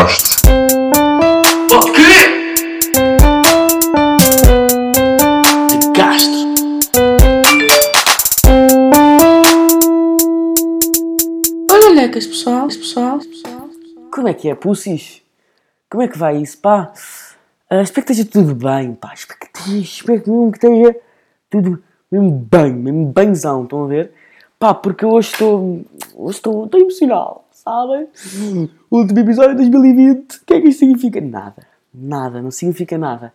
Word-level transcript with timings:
Podcast. 0.00 0.36
O 1.70 1.92
quê? 1.92 2.12
De 5.78 5.92
Castro. 5.92 6.54
Olha, 11.70 11.90
lecas, 11.94 12.26
pessoal, 12.26 12.68
pessoal, 12.68 13.18
pessoal. 13.18 13.68
Como 14.10 14.28
é 14.28 14.32
que 14.32 14.48
é, 14.48 14.54
pussies? 14.54 15.20
Como 15.90 16.02
é 16.02 16.08
que 16.08 16.16
vai 16.16 16.38
isso, 16.38 16.56
pá? 16.56 16.94
Ah, 17.68 17.82
espero 17.82 18.06
que 18.06 18.12
esteja 18.12 18.30
tudo 18.30 18.54
bem, 18.54 18.94
pá. 18.94 19.12
Espero 19.12 19.38
que 19.38 19.58
esteja, 19.58 19.80
espero 19.80 20.22
que 20.22 20.30
mesmo 20.30 20.50
que 20.50 20.58
esteja 20.66 20.96
tudo 21.50 21.82
mesmo 22.10 22.48
bem, 22.50 22.72
mesmo 22.72 23.12
benzão, 23.12 23.64
estão 23.64 23.84
a 23.84 23.88
ver? 23.88 24.12
Pá, 24.58 24.72
porque 24.72 25.04
hoje 25.04 25.32
estou, 25.32 25.84
hoje 26.14 26.36
estou, 26.38 26.64
estou 26.64 26.80
emocional, 26.80 27.46
sabem? 27.70 28.08
Último 28.90 29.20
episódio 29.20 29.50
de 29.56 29.70
2020, 29.70 30.34
o 30.34 30.44
que 30.44 30.54
é 30.54 30.60
que 30.60 30.68
isto 30.68 30.80
significa? 30.80 31.20
Nada, 31.20 31.66
nada, 31.94 32.42
não 32.42 32.50
significa 32.50 32.98
nada. 32.98 33.32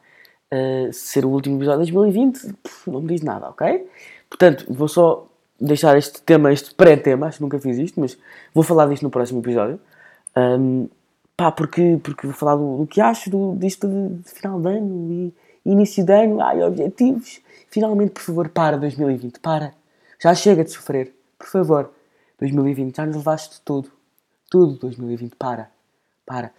Ah, 0.51 0.89
ser 0.91 1.25
o 1.25 1.29
último 1.29 1.57
episódio 1.57 1.85
de 1.85 1.91
2020, 1.91 2.53
pff, 2.61 2.91
não 2.91 3.01
me 3.01 3.07
diz 3.07 3.21
nada, 3.21 3.49
ok? 3.49 3.87
Portanto, 4.29 4.65
vou 4.69 4.87
só 4.87 5.27
deixar 5.59 5.97
este 5.97 6.21
tema, 6.21 6.51
este 6.51 6.75
pré-tema, 6.75 7.27
acho 7.27 7.37
que 7.37 7.43
nunca 7.43 7.59
fiz 7.59 7.77
isto, 7.77 7.99
mas 7.99 8.17
vou 8.53 8.63
falar 8.63 8.87
disto 8.87 9.03
no 9.03 9.09
próximo 9.09 9.39
episódio. 9.39 9.79
Ahm, 10.35 10.87
pá, 11.37 11.51
porque, 11.51 11.99
porque 12.03 12.27
vou 12.27 12.35
falar 12.35 12.55
do, 12.55 12.79
do 12.79 12.87
que 12.87 12.99
acho 12.99 13.29
do, 13.29 13.55
disto 13.55 13.87
de, 13.87 14.09
de 14.17 14.29
final 14.31 14.59
de 14.59 14.67
ano 14.67 15.11
e 15.11 15.33
início 15.65 16.05
de 16.05 16.13
ano, 16.13 16.41
ai, 16.41 16.61
objetivos. 16.61 17.41
Finalmente, 17.69 18.11
por 18.11 18.21
favor, 18.21 18.49
para 18.49 18.77
2020, 18.77 19.39
para. 19.39 19.73
Já 20.21 20.33
chega 20.35 20.63
de 20.63 20.71
sofrer, 20.71 21.13
por 21.37 21.47
favor. 21.47 21.91
2020, 22.39 22.95
já 22.97 23.05
nos 23.05 23.15
levaste 23.15 23.61
tudo. 23.63 23.89
Tudo 24.49 24.73
2020, 24.79 25.35
para. 25.35 25.69
Para. 26.25 26.51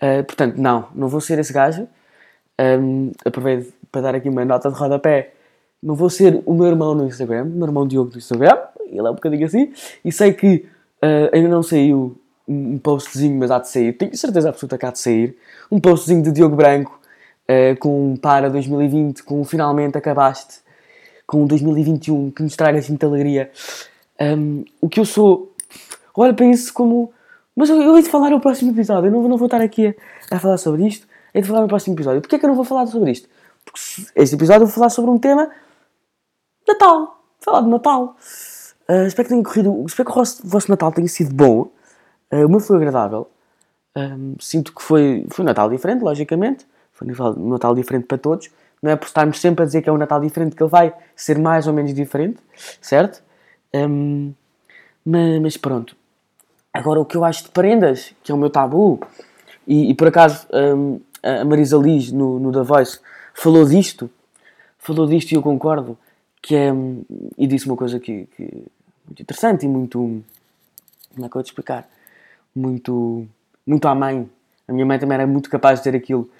Ah, 0.00 0.22
portanto, 0.24 0.56
não, 0.56 0.88
não 0.94 1.08
vou 1.08 1.20
ser 1.20 1.38
esse 1.38 1.52
gajo. 1.52 1.86
Ahm, 2.58 3.12
aproveito 3.24 3.72
para 3.90 4.02
dar 4.02 4.14
aqui 4.14 4.28
uma 4.28 4.44
nota 4.44 4.70
de 4.70 4.76
rodapé. 4.76 5.34
Não 5.82 5.94
vou 5.94 6.10
ser 6.10 6.42
o 6.44 6.54
meu 6.54 6.66
irmão 6.66 6.94
no 6.94 7.06
Instagram, 7.06 7.44
o 7.44 7.48
meu 7.48 7.66
irmão 7.66 7.86
Diogo 7.86 8.10
no 8.10 8.18
Instagram, 8.18 8.58
ele 8.86 9.06
é 9.06 9.10
um 9.10 9.14
bocadinho 9.14 9.46
assim, 9.46 9.72
e 10.04 10.12
sei 10.12 10.32
que 10.32 10.66
ah, 11.00 11.30
ainda 11.32 11.48
não 11.48 11.62
saiu 11.62 12.16
um 12.46 12.74
um 12.74 12.78
postzinho, 12.78 13.38
mas 13.38 13.50
há 13.50 13.60
de 13.60 13.68
sair, 13.68 13.92
tenho 13.92 14.16
certeza 14.16 14.48
absoluta 14.48 14.76
que 14.76 14.84
há 14.84 14.90
de 14.90 14.98
sair, 14.98 15.36
um 15.70 15.78
postzinho 15.78 16.20
de 16.20 16.32
Diogo 16.32 16.56
Branco 16.56 17.00
ah, 17.48 17.76
com 17.78 18.12
um 18.12 18.16
para 18.16 18.50
2020, 18.50 19.22
com 19.22 19.40
um 19.40 19.44
finalmente 19.44 19.96
acabaste, 19.96 20.58
com 21.26 21.44
um 21.44 21.46
2021 21.46 22.32
que 22.32 22.42
nos 22.42 22.56
traga 22.56 22.78
assim 22.78 22.90
muita 22.90 23.06
alegria. 23.06 23.50
Ahm, 24.18 24.64
o 24.80 24.88
que 24.88 24.98
eu 24.98 25.04
sou, 25.04 25.54
olha 26.14 26.34
para 26.34 26.46
isso 26.46 26.74
como. 26.74 27.12
Mas 27.56 27.68
eu, 27.68 27.80
eu 27.80 27.96
hei 27.96 28.02
de 28.02 28.08
falar 28.08 28.30
no 28.30 28.40
próximo 28.40 28.70
episódio, 28.70 29.08
eu 29.08 29.12
não, 29.12 29.28
não 29.28 29.36
vou 29.36 29.46
estar 29.46 29.60
aqui 29.60 29.88
a, 29.88 30.36
a 30.36 30.38
falar 30.38 30.56
sobre 30.56 30.86
isto, 30.86 31.06
hei 31.34 31.42
de 31.42 31.48
falar 31.48 31.62
no 31.62 31.68
próximo 31.68 31.94
episódio. 31.94 32.20
Porquê 32.20 32.36
é 32.36 32.38
que 32.38 32.44
eu 32.44 32.48
não 32.48 32.56
vou 32.56 32.64
falar 32.64 32.86
sobre 32.86 33.10
isto? 33.10 33.28
Porque 33.64 33.80
este 34.16 34.34
episódio 34.34 34.62
eu 34.62 34.66
vou 34.66 34.74
falar 34.74 34.88
sobre 34.90 35.10
um 35.10 35.18
tema 35.18 35.50
Natal. 36.66 37.22
Falar 37.40 37.62
de 37.62 37.68
Natal. 37.68 38.16
Ah, 38.88 39.06
espero 39.06 39.28
que 39.28 39.34
tenha 39.34 39.42
corrido. 39.44 39.84
Espero 39.86 40.06
que 40.06 40.12
o 40.12 40.14
vosso, 40.14 40.46
o 40.46 40.48
vosso 40.48 40.70
Natal 40.70 40.92
tenha 40.92 41.08
sido 41.08 41.34
bom. 41.34 41.70
Ah, 42.30 42.44
o 42.46 42.48
meu 42.48 42.60
foi 42.60 42.76
agradável. 42.76 43.28
Ahm, 43.94 44.34
sinto 44.38 44.74
que 44.74 44.82
foi, 44.82 45.26
foi 45.30 45.42
um 45.44 45.46
Natal 45.46 45.68
diferente, 45.68 46.02
logicamente. 46.02 46.66
Foi 46.92 47.06
um 47.08 47.48
Natal- 47.50 47.72
um 47.72 47.74
diferente 47.74 48.06
para 48.06 48.18
todos. 48.18 48.50
Não 48.82 48.90
é 48.90 48.96
por 48.96 49.06
estarmos 49.06 49.40
sempre 49.40 49.62
a 49.62 49.66
dizer 49.66 49.82
que 49.82 49.88
é 49.88 49.92
um 49.92 49.98
Natal 49.98 50.20
diferente 50.20 50.56
que 50.56 50.62
ele 50.62 50.70
vai 50.70 50.94
ser 51.14 51.38
mais 51.38 51.66
ou 51.66 51.72
menos 51.74 51.92
diferente, 51.92 52.38
certo? 52.80 53.22
Ahm, 53.74 54.32
mas, 55.04 55.40
mas 55.40 55.56
pronto. 55.56 55.96
Agora, 56.72 57.00
o 57.00 57.04
que 57.04 57.16
eu 57.16 57.24
acho 57.24 57.44
de 57.44 57.50
prendas, 57.50 58.14
que 58.22 58.30
é 58.30 58.34
o 58.34 58.38
meu 58.38 58.50
tabu, 58.50 59.00
e, 59.66 59.90
e 59.90 59.94
por 59.94 60.08
acaso 60.08 60.46
ahm, 60.52 60.98
a 61.22 61.44
Marisa 61.44 61.76
Liz 61.76 62.12
no, 62.12 62.38
no 62.38 62.52
The 62.52 62.62
Voice 62.62 63.00
falou 63.34 63.64
disto, 63.64 64.10
falou 64.78 65.06
disto 65.06 65.32
e 65.32 65.34
eu 65.34 65.42
concordo, 65.42 65.98
que 66.40 66.54
é, 66.54 66.72
hum, 66.72 67.02
e 67.36 67.46
disse 67.46 67.66
uma 67.66 67.76
coisa 67.76 67.98
que, 67.98 68.26
que 68.36 68.64
muito 69.06 69.22
interessante 69.22 69.64
e 69.66 69.68
muito, 69.68 69.98
como 69.98 70.24
é 71.16 71.18
que 71.18 71.24
eu 71.24 71.30
vou 71.30 71.42
te 71.42 71.46
explicar? 71.46 71.88
Muito, 72.54 73.26
muito 73.66 73.88
à 73.88 73.94
mãe. 73.94 74.28
A 74.66 74.72
minha 74.72 74.86
mãe 74.86 74.98
também 74.98 75.16
era 75.16 75.26
muito 75.26 75.50
capaz 75.50 75.80
de 75.80 75.84
dizer 75.84 75.98
aquilo, 75.98 76.30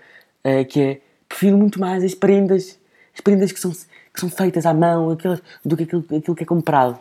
eh, 0.44 0.64
que 0.64 0.80
é, 0.80 1.00
prefiro 1.28 1.58
muito 1.58 1.80
mais 1.80 2.04
as 2.04 2.14
prendas, 2.14 2.78
as 3.12 3.20
prendas 3.20 3.50
que 3.50 3.58
são, 3.58 3.72
que 3.72 4.20
são 4.20 4.30
feitas 4.30 4.64
à 4.64 4.72
mão, 4.72 5.10
aquelas, 5.10 5.42
do 5.64 5.76
que 5.76 5.82
aquilo, 5.82 6.04
aquilo 6.16 6.36
que 6.36 6.44
é 6.44 6.46
comprado. 6.46 6.98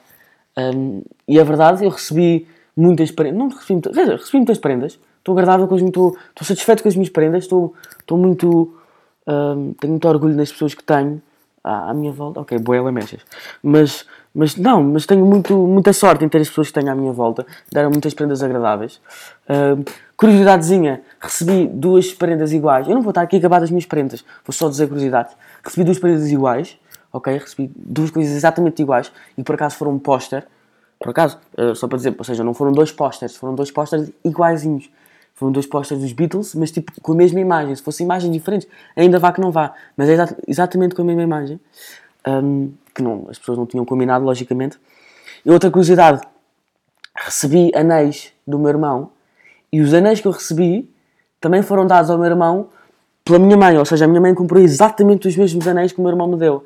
Hum, 0.57 1.03
e 1.27 1.39
a 1.39 1.43
verdade, 1.43 1.85
eu 1.85 1.89
recebi 1.89 2.47
muitas 2.79 3.11
prendas, 3.11 3.37
não 3.37 3.49
recebi 3.49 3.81
recebi 3.85 4.37
muitas 4.37 4.57
prendas, 4.57 4.99
estou 5.17 5.33
agradável 5.33 5.67
com 5.67 5.75
as 5.75 5.81
estou, 5.81 6.17
estou 6.29 6.47
satisfeito 6.47 6.81
com 6.81 6.89
as 6.89 6.95
minhas 6.95 7.09
prendas, 7.09 7.43
estou, 7.43 7.73
estou 7.99 8.17
muito, 8.17 8.73
tenho 9.79 9.91
muito 9.91 10.07
orgulho 10.07 10.35
nas 10.35 10.51
pessoas 10.51 10.73
que 10.73 10.83
tenho 10.83 11.21
à, 11.63 11.91
à 11.91 11.93
minha 11.93 12.11
volta, 12.11 12.39
ok, 12.39 12.57
boa 12.57 12.81
lamechas, 12.81 13.21
mas, 13.61 14.05
mas 14.33 14.55
não, 14.55 14.81
mas 14.81 15.05
tenho 15.05 15.25
muito, 15.25 15.55
muita 15.55 15.91
sorte 15.91 16.23
em 16.23 16.29
ter 16.29 16.39
as 16.39 16.47
pessoas 16.47 16.67
que 16.67 16.73
tenho 16.73 16.89
à 16.91 16.95
minha 16.95 17.11
volta, 17.11 17.45
deram 17.71 17.89
muitas 17.89 18.13
prendas 18.13 18.41
agradáveis. 18.41 19.01
Curiosidadezinha, 20.15 21.01
recebi 21.19 21.67
duas 21.67 22.13
prendas 22.13 22.51
iguais, 22.53 22.87
eu 22.87 22.95
não 22.95 23.01
vou 23.01 23.11
estar 23.11 23.21
aqui 23.21 23.35
a 23.35 23.39
acabar 23.39 23.59
das 23.59 23.69
minhas 23.69 23.85
prendas, 23.85 24.23
vou 24.45 24.53
só 24.53 24.69
dizer 24.69 24.87
curiosidade, 24.87 25.29
recebi 25.63 25.83
duas 25.83 25.99
prendas 25.99 26.31
iguais, 26.31 26.77
ok, 27.11 27.37
recebi 27.37 27.71
duas 27.75 28.09
coisas 28.11 28.35
exatamente 28.35 28.81
iguais, 28.81 29.11
e 29.37 29.43
por 29.43 29.55
acaso 29.55 29.75
foram 29.75 29.93
um 29.93 29.99
póster, 29.99 30.45
por 30.99 31.09
acaso, 31.09 31.37
eh, 31.57 31.73
só 31.75 31.87
para 31.87 31.97
dizer, 31.97 32.13
ou 32.17 32.23
seja, 32.25 32.43
não 32.43 32.53
foram 32.53 32.71
dois 32.71 32.91
pósteres, 32.91 33.35
foram 33.35 33.55
dois 33.55 33.71
pósteres 33.71 34.11
iguaizinhos. 34.23 34.89
Foram 35.33 35.53
dois 35.53 35.65
pósteres 35.65 36.03
dos 36.03 36.11
Beatles, 36.11 36.53
mas 36.53 36.69
tipo 36.69 36.91
com 37.01 37.13
a 37.13 37.15
mesma 37.15 37.39
imagem. 37.39 37.73
Se 37.73 37.81
fossem 37.81 38.03
imagens 38.03 38.29
diferentes, 38.33 38.67
ainda 38.93 39.17
vá 39.19 39.31
que 39.31 39.39
não 39.39 39.51
vá. 39.51 39.73
Mas 39.95 40.09
é 40.09 40.13
exa- 40.13 40.35
exatamente 40.45 40.93
com 40.93 41.01
a 41.01 41.05
mesma 41.05 41.23
imagem. 41.23 41.57
Ahm, 42.25 42.71
que 42.93 43.01
não, 43.01 43.25
as 43.29 43.39
pessoas 43.39 43.57
não 43.57 43.65
tinham 43.65 43.85
combinado, 43.85 44.25
logicamente. 44.25 44.77
E 45.45 45.49
outra 45.49 45.71
curiosidade, 45.71 46.19
recebi 47.15 47.71
anéis 47.73 48.33
do 48.45 48.59
meu 48.59 48.67
irmão 48.69 49.11
e 49.71 49.79
os 49.79 49.93
anéis 49.93 50.19
que 50.19 50.27
eu 50.27 50.31
recebi 50.33 50.93
também 51.39 51.61
foram 51.61 51.87
dados 51.87 52.09
ao 52.11 52.17
meu 52.17 52.27
irmão 52.27 52.67
pela 53.23 53.39
minha 53.39 53.55
mãe, 53.55 53.77
ou 53.77 53.85
seja, 53.85 54.03
a 54.05 54.07
minha 54.09 54.19
mãe 54.19 54.33
comprou 54.33 54.61
exatamente 54.61 55.27
os 55.27 55.37
mesmos 55.37 55.65
anéis 55.67 55.91
que 55.93 55.99
o 55.99 56.01
meu 56.01 56.11
irmão 56.11 56.27
me 56.27 56.35
deu. 56.35 56.65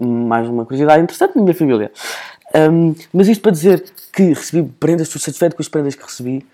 Mais 0.00 0.48
uma 0.48 0.64
curiosidade 0.64 1.02
interessante 1.02 1.36
na 1.36 1.42
minha 1.42 1.54
família. 1.54 1.92
Hum, 2.54 2.94
mas 3.12 3.28
isto 3.28 3.42
para 3.42 3.52
dizer 3.52 3.84
que 4.12 4.22
recebi 4.32 4.68
prendas, 4.80 5.08
estou 5.08 5.20
satisfeito 5.20 5.54
com 5.54 5.62
as 5.62 5.68
prendas 5.68 5.94
que 5.94 6.02
recebi. 6.02 6.46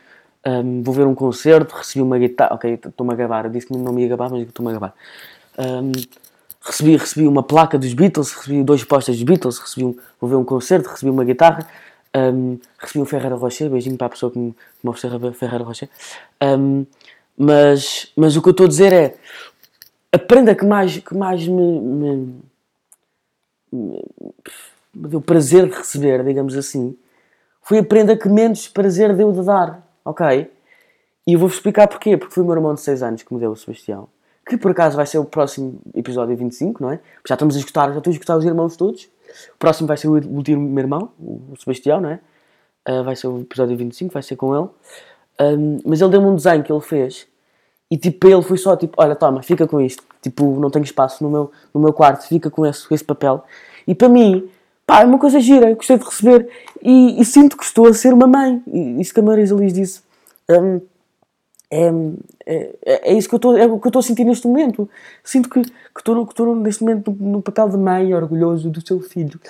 Hum, 0.47 0.83
vou 0.83 0.95
ver 0.95 1.07
um 1.07 1.15
concerto, 1.15 1.75
recebi 1.75 2.03
uma 2.03 2.19
guitarra. 2.19 2.55
Ok, 2.55 2.75
estou-me 2.75 3.13
a 3.13 3.17
gabar, 3.17 3.45
eu 3.47 3.51
disse 3.51 3.67
que 3.67 3.77
não 3.77 3.93
me 3.93 4.03
ia 4.03 4.09
gabar, 4.09 4.31
mas 4.31 4.43
estou-me 4.43 4.71
a 4.71 4.75
gabar. 4.75 4.95
Hum, 5.59 5.93
recebi, 6.61 6.97
recebi 6.97 7.27
uma 7.27 7.43
placa 7.43 7.79
dos 7.79 7.93
Beatles, 7.95 8.33
recebi 8.33 8.63
dois 8.63 8.83
postas 8.85 9.17
dos 9.17 9.25
Beatles, 9.25 9.59
recebi 9.59 9.87
um, 9.87 9.97
vou 10.21 10.29
ver 10.29 10.37
um 10.37 10.45
concerto, 10.45 10.89
recebi 10.89 11.11
uma 11.11 11.25
guitarra, 11.25 11.67
recebi 12.79 13.01
um 13.03 13.05
Ferreira 13.05 13.37
Rocher, 13.37 13.69
beijinho 13.71 13.97
para 13.97 14.07
a 14.09 14.11
pessoa 14.11 14.33
que 14.33 14.39
me, 14.39 14.53
que 14.53 14.59
me 14.83 14.91
ofereceu 14.91 15.33
Ferreira 15.33 15.65
Rocher. 15.65 15.89
Mas, 17.37 18.13
mas 18.17 18.37
o 18.37 18.43
que 18.43 18.49
eu 18.49 18.53
estou 18.53 18.67
a 18.67 18.69
dizer 18.69 18.93
é 18.93 19.17
a 20.13 20.19
prenda 20.19 20.55
que 20.55 20.65
mais, 20.65 20.99
que 20.99 21.15
mais 21.15 21.47
me, 21.47 21.81
me, 21.81 22.35
me 23.73 24.03
deu 24.95 25.21
prazer 25.21 25.69
de 25.69 25.77
receber, 25.77 26.25
digamos 26.25 26.57
assim, 26.57 26.97
foi 27.63 27.79
a 27.79 27.85
prenda 27.85 28.17
que 28.17 28.29
menos 28.29 28.69
prazer 28.69 29.15
deu 29.17 29.33
de 29.33 29.43
dar, 29.43 29.87
ok? 30.05 30.51
E 31.27 31.33
eu 31.33 31.39
vou-vos 31.39 31.57
explicar 31.57 31.89
porquê. 31.89 32.17
Porque 32.17 32.35
foi 32.35 32.43
o 32.43 32.47
meu 32.47 32.55
irmão 32.55 32.75
de 32.75 32.81
6 32.81 33.03
anos 33.03 33.23
que 33.23 33.33
me 33.33 33.41
deu 33.41 33.51
o 33.51 33.57
Sebastião. 33.57 34.09
Que 34.47 34.57
por 34.59 34.71
acaso 34.71 34.97
vai 34.97 35.07
ser 35.07 35.19
o 35.19 35.25
próximo 35.25 35.81
episódio 35.95 36.37
25, 36.37 36.83
não 36.83 36.91
é? 36.91 37.01
Já 37.27 37.35
estamos 37.35 37.57
a 37.57 37.59
escutar, 37.59 37.91
já 37.93 37.99
estou 37.99 38.11
a 38.11 38.13
escutar 38.13 38.37
os 38.37 38.45
irmãos 38.45 38.77
todos. 38.77 39.05
O 39.55 39.59
próximo 39.59 39.89
vai 39.89 39.97
ser 39.97 40.09
o 40.09 40.13
último 40.13 40.79
irmão, 40.79 41.11
o 41.19 41.55
Sebastião, 41.59 42.01
não 42.01 42.11
é? 42.11 42.21
Ah, 42.85 43.03
vai 43.03 43.17
ser 43.17 43.27
o 43.29 43.41
episódio 43.41 43.75
25, 43.77 44.13
vai 44.13 44.23
ser 44.23 44.37
com 44.37 44.55
ele. 44.55 44.69
Ahm, 45.39 45.79
mas 45.87 46.01
ele 46.03 46.11
deu-me 46.11 46.27
um 46.27 46.37
desenho 46.37 46.63
que 46.63 46.71
ele 46.71 46.81
fez 46.83 47.27
e 47.91 47.97
tipo 47.97 48.21
para 48.21 48.31
ele 48.31 48.43
foi 48.43 48.57
só 48.57 48.77
tipo, 48.77 48.95
olha, 48.99 49.17
toma, 49.17 49.43
fica 49.43 49.67
com 49.67 49.81
isto. 49.81 50.03
Tipo, 50.21 50.61
não 50.61 50.71
tenho 50.71 50.85
espaço 50.85 51.25
no 51.25 51.31
meu, 51.31 51.51
no 51.73 51.81
meu 51.81 51.93
quarto, 51.93 52.27
fica 52.29 52.51
com 52.51 52.67
esse, 52.67 52.87
com 52.87 52.95
esse 52.95 53.05
papel. 53.05 53.45
E 53.87 53.95
para 53.95 54.09
mim, 54.09 54.49
pá, 54.87 55.03
é 55.03 55.05
uma 55.05 55.19
coisa 55.19 55.41
gira, 55.41 55.75
gostei 55.75 55.99
de 55.99 56.05
receber 56.05 56.49
e, 56.83 57.21
e 57.21 57.25
sinto 57.25 57.57
que 57.57 57.65
estou 57.65 57.89
a 57.89 57.95
ser 57.95 58.13
uma 58.13 58.27
mãe. 58.27 58.63
E 58.67 59.01
isso 59.01 59.13
que 59.13 59.21
a 59.21 59.23
Marisa 59.23 59.55
Liz 59.55 59.73
disse. 59.73 60.03
Hum, 60.51 60.81
é, 61.71 61.91
é, 62.47 63.11
é 63.11 63.13
isso 63.15 63.29
que 63.29 63.35
eu 63.35 63.39
estou 63.39 63.57
é 63.57 63.99
a 63.99 64.03
sentir 64.03 64.25
neste 64.25 64.47
momento. 64.47 64.89
Sinto 65.25 65.49
que, 65.49 65.61
estou, 65.97 66.27
que 66.27 66.43
neste 66.43 66.83
momento 66.83 67.17
no, 67.19 67.33
no 67.33 67.43
papel 67.43 67.69
de 67.69 67.77
mãe, 67.77 68.15
orgulhoso 68.15 68.71
do 68.71 68.87
seu 68.87 69.01
filho. 69.01 69.41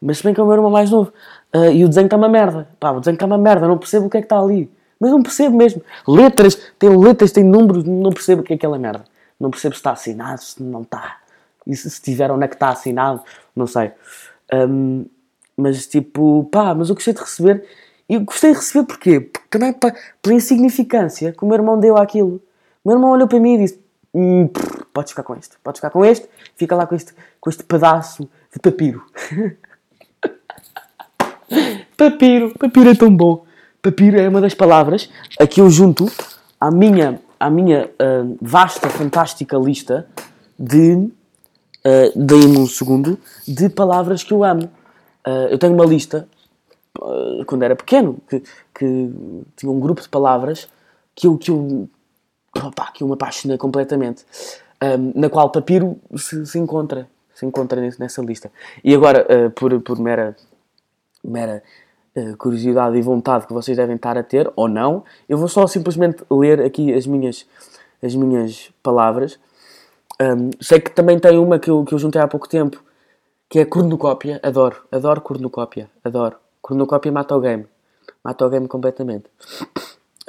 Mas 0.00 0.18
se 0.18 0.24
bem 0.24 0.32
que 0.32 0.40
é 0.40 0.42
o 0.42 0.46
meu 0.46 0.56
irmão 0.56 0.70
mais 0.70 0.90
novo. 0.90 1.12
Ah, 1.52 1.68
e 1.68 1.84
o 1.84 1.88
desenho 1.88 2.06
está 2.06 2.16
uma 2.16 2.28
merda. 2.28 2.68
Pá, 2.80 2.90
o 2.90 3.00
desenho 3.00 3.14
está 3.14 3.26
uma 3.26 3.38
merda, 3.38 3.68
não 3.68 3.78
percebo 3.78 4.06
o 4.06 4.10
que 4.10 4.16
é 4.16 4.20
que 4.20 4.26
está 4.26 4.38
ali. 4.38 4.70
Mas 4.98 5.10
não 5.10 5.22
percebo 5.22 5.56
mesmo. 5.56 5.82
Letras, 6.06 6.58
tem 6.78 6.90
letras, 6.96 7.32
tem 7.32 7.44
números, 7.44 7.84
não 7.84 8.10
percebo 8.10 8.42
o 8.42 8.44
que 8.44 8.52
é 8.52 8.56
aquela 8.56 8.78
merda. 8.78 9.04
Não 9.38 9.50
percebo 9.50 9.74
se 9.74 9.80
está 9.80 9.92
assinado, 9.92 10.42
se 10.42 10.62
não 10.62 10.82
está. 10.82 11.18
E 11.66 11.76
se, 11.76 11.90
se 11.90 12.00
tiver 12.00 12.30
onde 12.30 12.44
é 12.44 12.48
que 12.48 12.54
está 12.54 12.70
assinado, 12.70 13.22
não 13.54 13.66
sei. 13.66 13.92
Hum, 14.52 15.06
mas 15.56 15.86
tipo, 15.86 16.48
pá, 16.50 16.74
mas 16.74 16.88
eu 16.88 16.94
gostei 16.94 17.14
de 17.14 17.20
receber. 17.20 17.64
E 18.08 18.18
gostei 18.18 18.50
de 18.52 18.58
receber 18.58 18.86
porquê? 18.86 19.20
Porque 19.20 19.48
também 19.48 19.72
pa- 19.72 19.94
pela 20.20 20.34
insignificância 20.34 21.32
que 21.32 21.42
o 21.44 21.46
meu 21.46 21.56
irmão 21.56 21.78
deu 21.78 21.96
àquilo. 21.96 22.40
O 22.84 22.88
meu 22.88 22.96
irmão 22.98 23.10
olhou 23.12 23.26
para 23.28 23.40
mim 23.40 23.54
e 23.54 23.58
disse: 23.58 23.80
hum, 24.12 24.48
Podes 24.92 25.10
ficar 25.12 25.22
com 25.22 25.34
este, 25.34 25.56
podes 25.62 25.78
ficar 25.78 25.90
com 25.90 26.04
este, 26.04 26.28
fica 26.56 26.76
lá 26.76 26.86
com 26.86 26.94
este, 26.94 27.14
com 27.40 27.50
este 27.50 27.64
pedaço 27.64 28.28
de 28.52 28.60
papiro. 28.60 29.02
papiro, 31.96 32.52
papiro 32.58 32.90
é 32.90 32.94
tão 32.94 33.14
bom. 33.14 33.44
Papiro 33.82 34.18
é 34.18 34.28
uma 34.28 34.40
das 34.40 34.54
palavras 34.54 35.10
a 35.38 35.46
que 35.46 35.60
eu 35.60 35.68
junto 35.68 36.06
à 36.60 36.70
minha, 36.70 37.20
à 37.38 37.50
minha 37.50 37.90
ah, 37.98 38.24
vasta, 38.40 38.88
fantástica 38.88 39.56
lista 39.56 40.06
de. 40.58 41.10
Uh, 41.86 42.10
Dei-me 42.16 42.58
um 42.58 42.66
segundo 42.66 43.18
de 43.46 43.68
palavras 43.68 44.22
que 44.22 44.32
eu 44.32 44.42
amo. 44.42 44.70
Ah, 45.24 45.48
eu 45.50 45.58
tenho 45.58 45.72
uma 45.72 45.86
lista 45.86 46.28
uh, 47.00 47.44
quando 47.46 47.62
era 47.62 47.74
pequeno 47.74 48.18
que, 48.28 48.42
que 48.74 49.10
tinha 49.56 49.72
um 49.72 49.80
grupo 49.80 50.02
de 50.02 50.08
palavras 50.08 50.68
que 51.14 51.26
eu, 51.26 51.38
que 51.38 51.50
eu, 51.50 51.88
opá, 52.62 52.90
que 52.92 53.02
eu 53.02 53.08
me 53.08 53.14
apaixonei 53.14 53.56
completamente. 53.56 54.24
Um, 54.82 55.18
na 55.18 55.30
qual 55.30 55.50
papiro 55.50 55.98
se, 56.14 56.44
se 56.44 56.58
encontra, 56.58 57.08
se 57.34 57.46
encontra 57.46 57.80
nessa 57.98 58.20
lista. 58.20 58.52
E 58.82 58.94
agora, 58.94 59.26
uh, 59.46 59.50
por, 59.50 59.80
por 59.80 59.98
mera, 59.98 60.36
mera 61.22 61.62
uh, 62.14 62.36
curiosidade 62.36 62.98
e 62.98 63.00
vontade 63.00 63.46
que 63.46 63.52
vocês 63.52 63.76
devem 63.76 63.96
estar 63.96 64.18
a 64.18 64.22
ter, 64.22 64.52
ou 64.56 64.68
não, 64.68 65.04
eu 65.26 65.38
vou 65.38 65.48
só 65.48 65.66
simplesmente 65.66 66.22
ler 66.30 66.60
aqui 66.60 66.92
as 66.92 67.06
minhas, 67.06 67.46
as 68.02 68.14
minhas 68.14 68.70
palavras. 68.82 69.38
Um, 70.20 70.50
sei 70.60 70.80
que 70.80 70.90
também 70.90 71.18
tem 71.18 71.38
uma 71.38 71.58
que 71.58 71.70
eu, 71.70 71.84
que 71.84 71.94
eu 71.94 71.98
juntei 71.98 72.20
há 72.20 72.28
pouco 72.28 72.48
tempo, 72.48 72.82
que 73.48 73.58
é 73.58 73.64
cornucópia. 73.64 74.40
Adoro, 74.42 74.84
adoro 74.90 75.20
cornucópia, 75.20 75.90
adoro. 76.04 76.36
Cornucópia 76.62 77.12
mata 77.12 77.36
o 77.36 77.40
game, 77.40 77.66
mata 78.22 78.46
o 78.46 78.50
game 78.50 78.66
completamente. 78.68 79.26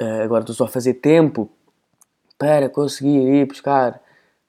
Uh, 0.00 0.22
agora 0.24 0.42
estou 0.42 0.54
só 0.54 0.64
a 0.64 0.68
fazer 0.68 0.94
tempo 0.94 1.50
para 2.38 2.68
conseguir 2.68 3.18
ir 3.18 3.46
buscar 3.46 4.00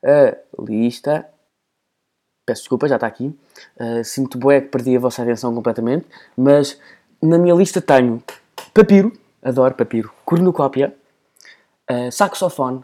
a 0.03 0.37
lista. 0.61 1.25
Peço 2.45 2.61
desculpa, 2.61 2.87
já 2.87 2.95
está 2.95 3.07
aqui. 3.07 3.33
Uh, 3.79 4.03
sinto 4.03 4.37
bué 4.37 4.61
que 4.61 4.67
perdi 4.67 4.95
a 4.95 4.99
vossa 4.99 5.21
atenção 5.21 5.53
completamente, 5.53 6.05
mas 6.35 6.79
na 7.21 7.37
minha 7.37 7.55
lista 7.55 7.81
tenho 7.81 8.21
papiro, 8.73 9.11
adoro 9.41 9.73
papiro, 9.73 10.11
cornucópia, 10.25 10.95
uh, 11.89 12.11
saxofone, 12.11 12.83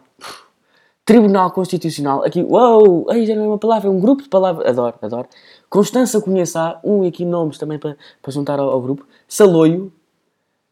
Tribunal 1.04 1.50
Constitucional, 1.50 2.24
aqui, 2.24 2.42
uou, 2.42 3.10
aí 3.10 3.26
já 3.26 3.34
não 3.34 3.44
é 3.44 3.48
uma 3.48 3.58
palavra, 3.58 3.88
é 3.88 3.90
um 3.90 4.00
grupo 4.00 4.22
de 4.22 4.28
palavras, 4.28 4.66
adoro, 4.66 4.96
adoro. 5.02 5.28
Constança 5.68 6.18
Conheçá, 6.20 6.80
um 6.82 7.06
aqui 7.06 7.26
nomes 7.26 7.58
também 7.58 7.78
para, 7.78 7.96
para 8.22 8.32
juntar 8.32 8.58
ao, 8.58 8.70
ao 8.70 8.80
grupo, 8.80 9.06
Saloio, 9.28 9.92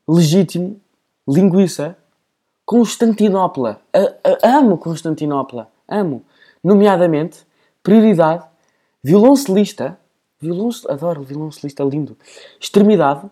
Legítimo, 0.09 0.81
Linguiça, 1.29 1.97
Constantinopla, 2.65 3.81
A- 3.93 4.15
a- 4.47 4.59
amo 4.59 4.79
Constantinopla, 4.79 5.69
amo, 5.87 6.25
nomeadamente, 6.65 7.47
Prioridade, 7.83 8.45
Violoncelista, 9.05 9.99
violonce, 10.41 10.89
adoro 10.91 11.23
violoncelista, 11.23 11.83
lindo, 11.85 12.17
Extremidade, 12.61 13.29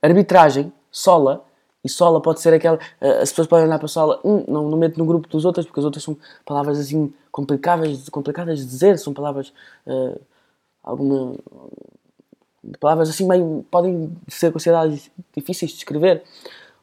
Arbitragem, 0.00 0.72
Sola, 0.90 1.44
e 1.84 1.88
sola 1.88 2.20
pode 2.20 2.40
ser 2.40 2.52
aquela. 2.54 2.78
eh, 3.00 3.20
As 3.22 3.30
pessoas 3.30 3.48
podem 3.48 3.66
olhar 3.66 3.78
para 3.78 3.88
sola, 3.88 4.20
hum, 4.24 4.44
não, 4.48 4.68
não 4.68 4.78
meto 4.78 4.98
no 4.98 5.04
grupo 5.06 5.28
dos 5.28 5.44
outros, 5.44 5.66
porque 5.66 5.80
as 5.80 5.84
outras 5.84 6.02
são 6.04 6.16
palavras 6.44 6.78
assim 6.78 7.12
complicadas, 7.32 8.08
complicadas 8.08 8.58
de 8.58 8.66
dizer, 8.66 8.98
são 8.98 9.12
palavras. 9.14 9.52
eh, 9.86 10.18
alguma. 10.82 11.36
palavras 12.80 13.08
assim 13.10 13.26
meio. 13.26 13.64
podem 13.70 14.16
ser 14.28 14.52
consideradas 14.52 15.10
difíceis 15.34 15.72
de 15.72 15.78
escrever 15.78 16.22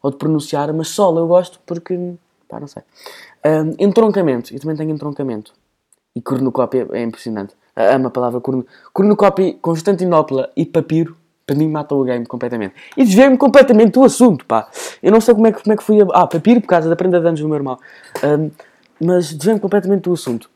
ou 0.02 0.12
de 0.12 0.18
pronunciar, 0.18 0.72
mas 0.74 0.90
sola 0.90 1.20
eu 1.22 1.28
gosto 1.28 1.60
porque. 1.66 1.98
pá, 2.48 2.60
não 2.60 2.68
sei. 2.68 2.84
Entroncamento, 3.80 4.54
eu 4.54 4.60
também 4.60 4.76
tenho 4.76 4.92
entroncamento. 4.92 5.54
E 6.16 6.22
cornucópia 6.22 6.88
é 6.94 7.04
impressionante. 7.04 7.56
Amo 7.76 8.08
a 8.08 8.10
palavra 8.12 8.40
cornu... 8.40 8.66
cornucópia, 8.94 9.54
Constantinopla 9.62 10.50
e 10.56 10.66
papiro, 10.66 11.18
para 11.46 11.56
mim 11.56 11.70
matam 11.70 12.00
o 12.00 12.04
game 12.04 12.26
completamente. 12.26 12.74
E 12.98 13.04
desviei-me 13.04 13.38
completamente 13.38 13.92
do 13.94 14.04
assunto, 14.04 14.46
pá. 14.46 14.68
Eu 15.02 15.12
não 15.12 15.22
sei 15.22 15.34
como 15.36 15.48
é 15.48 15.52
que, 15.52 15.62
como 15.62 15.74
é 15.74 15.78
que 15.78 15.84
fui 15.84 16.02
a... 16.02 16.06
Ah, 16.14 16.28
papiro 16.28 16.60
por 16.62 16.68
causa 16.68 16.90
da 16.90 16.96
prenda 16.96 17.20
de 17.20 17.28
anos 17.28 17.40
do 17.40 17.48
meu 17.48 17.56
irmão. 17.56 17.78
Ahm, 18.24 18.50
mas 19.00 19.32
desviei-me 19.34 19.60
completamente 19.60 20.04
do 20.04 20.14
assunto. 20.14 20.50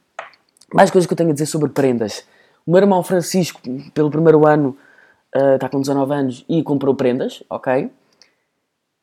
Mais 0.74 0.90
coisas 0.90 1.06
que 1.08 1.14
eu 1.14 1.18
tenho 1.18 1.30
a 1.30 1.34
dizer 1.34 1.46
sobre 1.46 1.70
prendas. 1.70 2.26
O 2.66 2.72
meu 2.72 2.82
irmão 2.82 3.04
Francisco, 3.04 3.62
pelo 3.94 4.10
primeiro 4.10 4.48
ano, 4.48 4.76
ah, 5.36 5.56
está 5.56 5.70
com 5.70 5.80
19 5.80 6.14
anos 6.14 6.46
e 6.50 6.64
comprou 6.64 6.96
prendas, 6.96 7.44
ok? 7.50 7.92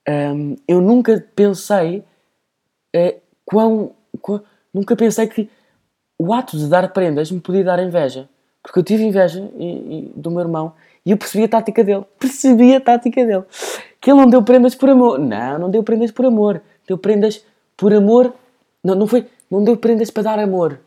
Ahm, 0.09 0.57
eu 0.67 0.81
nunca 0.81 1.25
pensei 1.35 2.03
eh, 2.95 3.17
quão, 3.45 3.93
quão- 4.21 4.43
Nunca 4.73 4.95
pensei 4.95 5.27
que 5.27 5.49
o 6.19 6.35
ato 6.35 6.59
de 6.59 6.69
dar 6.69 6.93
prendas 6.93 7.31
me 7.31 7.41
podia 7.41 7.65
dar 7.65 7.79
inveja. 7.79 8.29
Porque 8.63 8.79
eu 8.79 8.83
tive 8.83 9.05
inveja 9.05 9.41
e- 9.57 9.65
e- 9.65 10.13
do 10.15 10.31
meu 10.31 10.41
irmão 10.41 10.75
e 11.07 11.13
eu 11.13 11.17
percebi 11.17 11.45
a 11.45 11.49
tática 11.49 11.85
dele. 11.85 12.05
Percebi 12.19 12.75
a 12.75 12.81
tática 12.81 13.25
dele. 13.25 13.45
Que 14.01 14.11
ele 14.11 14.21
não 14.21 14.29
deu 14.29 14.43
prendas 14.43 14.75
por 14.75 14.91
amor. 14.91 15.21
Não, 15.21 15.59
não 15.61 15.71
deu 15.71 15.85
prendas 15.85 16.11
por 16.11 16.27
amor. 16.27 16.61
Deu 16.87 16.99
prendas 16.99 17.45
por 17.77 17.95
amor. 17.95 18.35
Não, 18.83 18.97
não 18.97 19.07
foi. 19.07 19.25
Não 19.49 19.63
deu 19.63 19.77
prendas 19.77 20.11
para 20.11 20.25
dar 20.25 20.39
amor. 20.41 20.81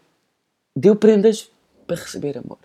Deu 0.75 0.94
prendas 0.94 1.50
para 1.88 1.95
receber 1.95 2.38
amor. 2.38 2.57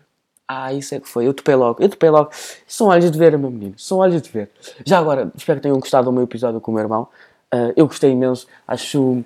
Ah, 0.48 0.72
isso 0.72 0.96
é 0.96 1.00
que 1.00 1.08
foi. 1.08 1.28
Eu 1.28 1.32
topei 1.32 1.54
logo. 1.54 1.80
Eu 1.80 1.88
topei 1.88 2.10
logo. 2.10 2.30
São 2.66 2.88
olhos 2.88 3.08
de 3.08 3.16
ver, 3.16 3.38
meu 3.38 3.52
menino. 3.52 3.74
São 3.78 3.98
olhos 3.98 4.20
de 4.20 4.30
ver. 4.30 4.50
Já 4.84 4.98
agora, 4.98 5.30
espero 5.36 5.60
que 5.60 5.62
tenham 5.62 5.78
gostado 5.78 6.06
do 6.06 6.12
meu 6.12 6.24
episódio 6.24 6.60
com 6.60 6.72
o 6.72 6.74
meu 6.74 6.82
irmão. 6.82 7.06
Ah, 7.52 7.72
eu 7.76 7.86
gostei 7.86 8.10
imenso. 8.10 8.48
Acho 8.66 9.24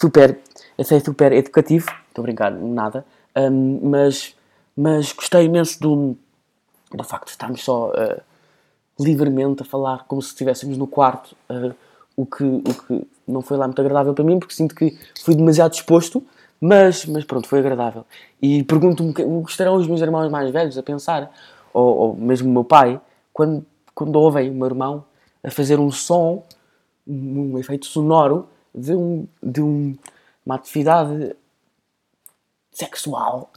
super. 0.00 0.38
Achei 0.78 1.00
super 1.00 1.32
educativo. 1.32 1.90
Estou 2.08 2.22
a 2.22 2.24
brincar, 2.24 2.50
nada. 2.50 3.04
Ahm, 3.34 3.78
mas, 3.82 4.34
mas 4.74 5.12
gostei 5.12 5.44
imenso 5.44 5.78
do, 5.80 6.16
do 6.92 7.04
facto 7.04 7.26
de 7.26 7.32
estarmos 7.32 7.62
só 7.62 7.92
ah, 7.94 8.20
livremente 8.98 9.62
a 9.62 9.64
falar 9.64 10.04
como 10.06 10.20
se 10.22 10.28
estivéssemos 10.28 10.76
no 10.76 10.86
quarto. 10.86 11.36
ah, 11.48 11.74
o, 12.16 12.26
que, 12.26 12.42
o 12.42 12.62
que 12.62 13.06
não 13.28 13.40
foi 13.40 13.56
lá 13.56 13.66
muito 13.66 13.80
agradável 13.80 14.12
para 14.12 14.24
mim, 14.24 14.40
porque 14.40 14.52
sinto 14.52 14.74
que 14.74 14.98
fui 15.22 15.36
demasiado 15.36 15.72
exposto. 15.72 16.24
Mas, 16.60 17.06
mas 17.06 17.24
pronto, 17.24 17.46
foi 17.46 17.60
agradável. 17.60 18.04
E 18.42 18.64
pergunto-me 18.64 19.10
o 19.10 19.44
que 19.44 19.50
estarão 19.50 19.76
os 19.76 19.86
meus 19.86 20.00
irmãos 20.00 20.28
mais 20.28 20.50
velhos 20.50 20.76
a 20.76 20.82
pensar, 20.82 21.32
ou, 21.72 21.96
ou 21.96 22.16
mesmo 22.16 22.50
o 22.50 22.52
meu 22.52 22.64
pai, 22.64 23.00
quando, 23.32 23.64
quando 23.94 24.16
ouvem 24.16 24.50
o 24.50 24.54
meu 24.54 24.66
irmão 24.66 25.04
a 25.44 25.50
fazer 25.52 25.78
um 25.78 25.92
som, 25.92 26.44
um, 27.06 27.52
um 27.52 27.58
efeito 27.58 27.86
sonoro 27.86 28.48
de, 28.74 28.92
um, 28.92 29.28
de 29.40 29.62
um, 29.62 29.96
uma 30.44 30.56
atividade 30.56 31.36
sexual. 32.72 33.52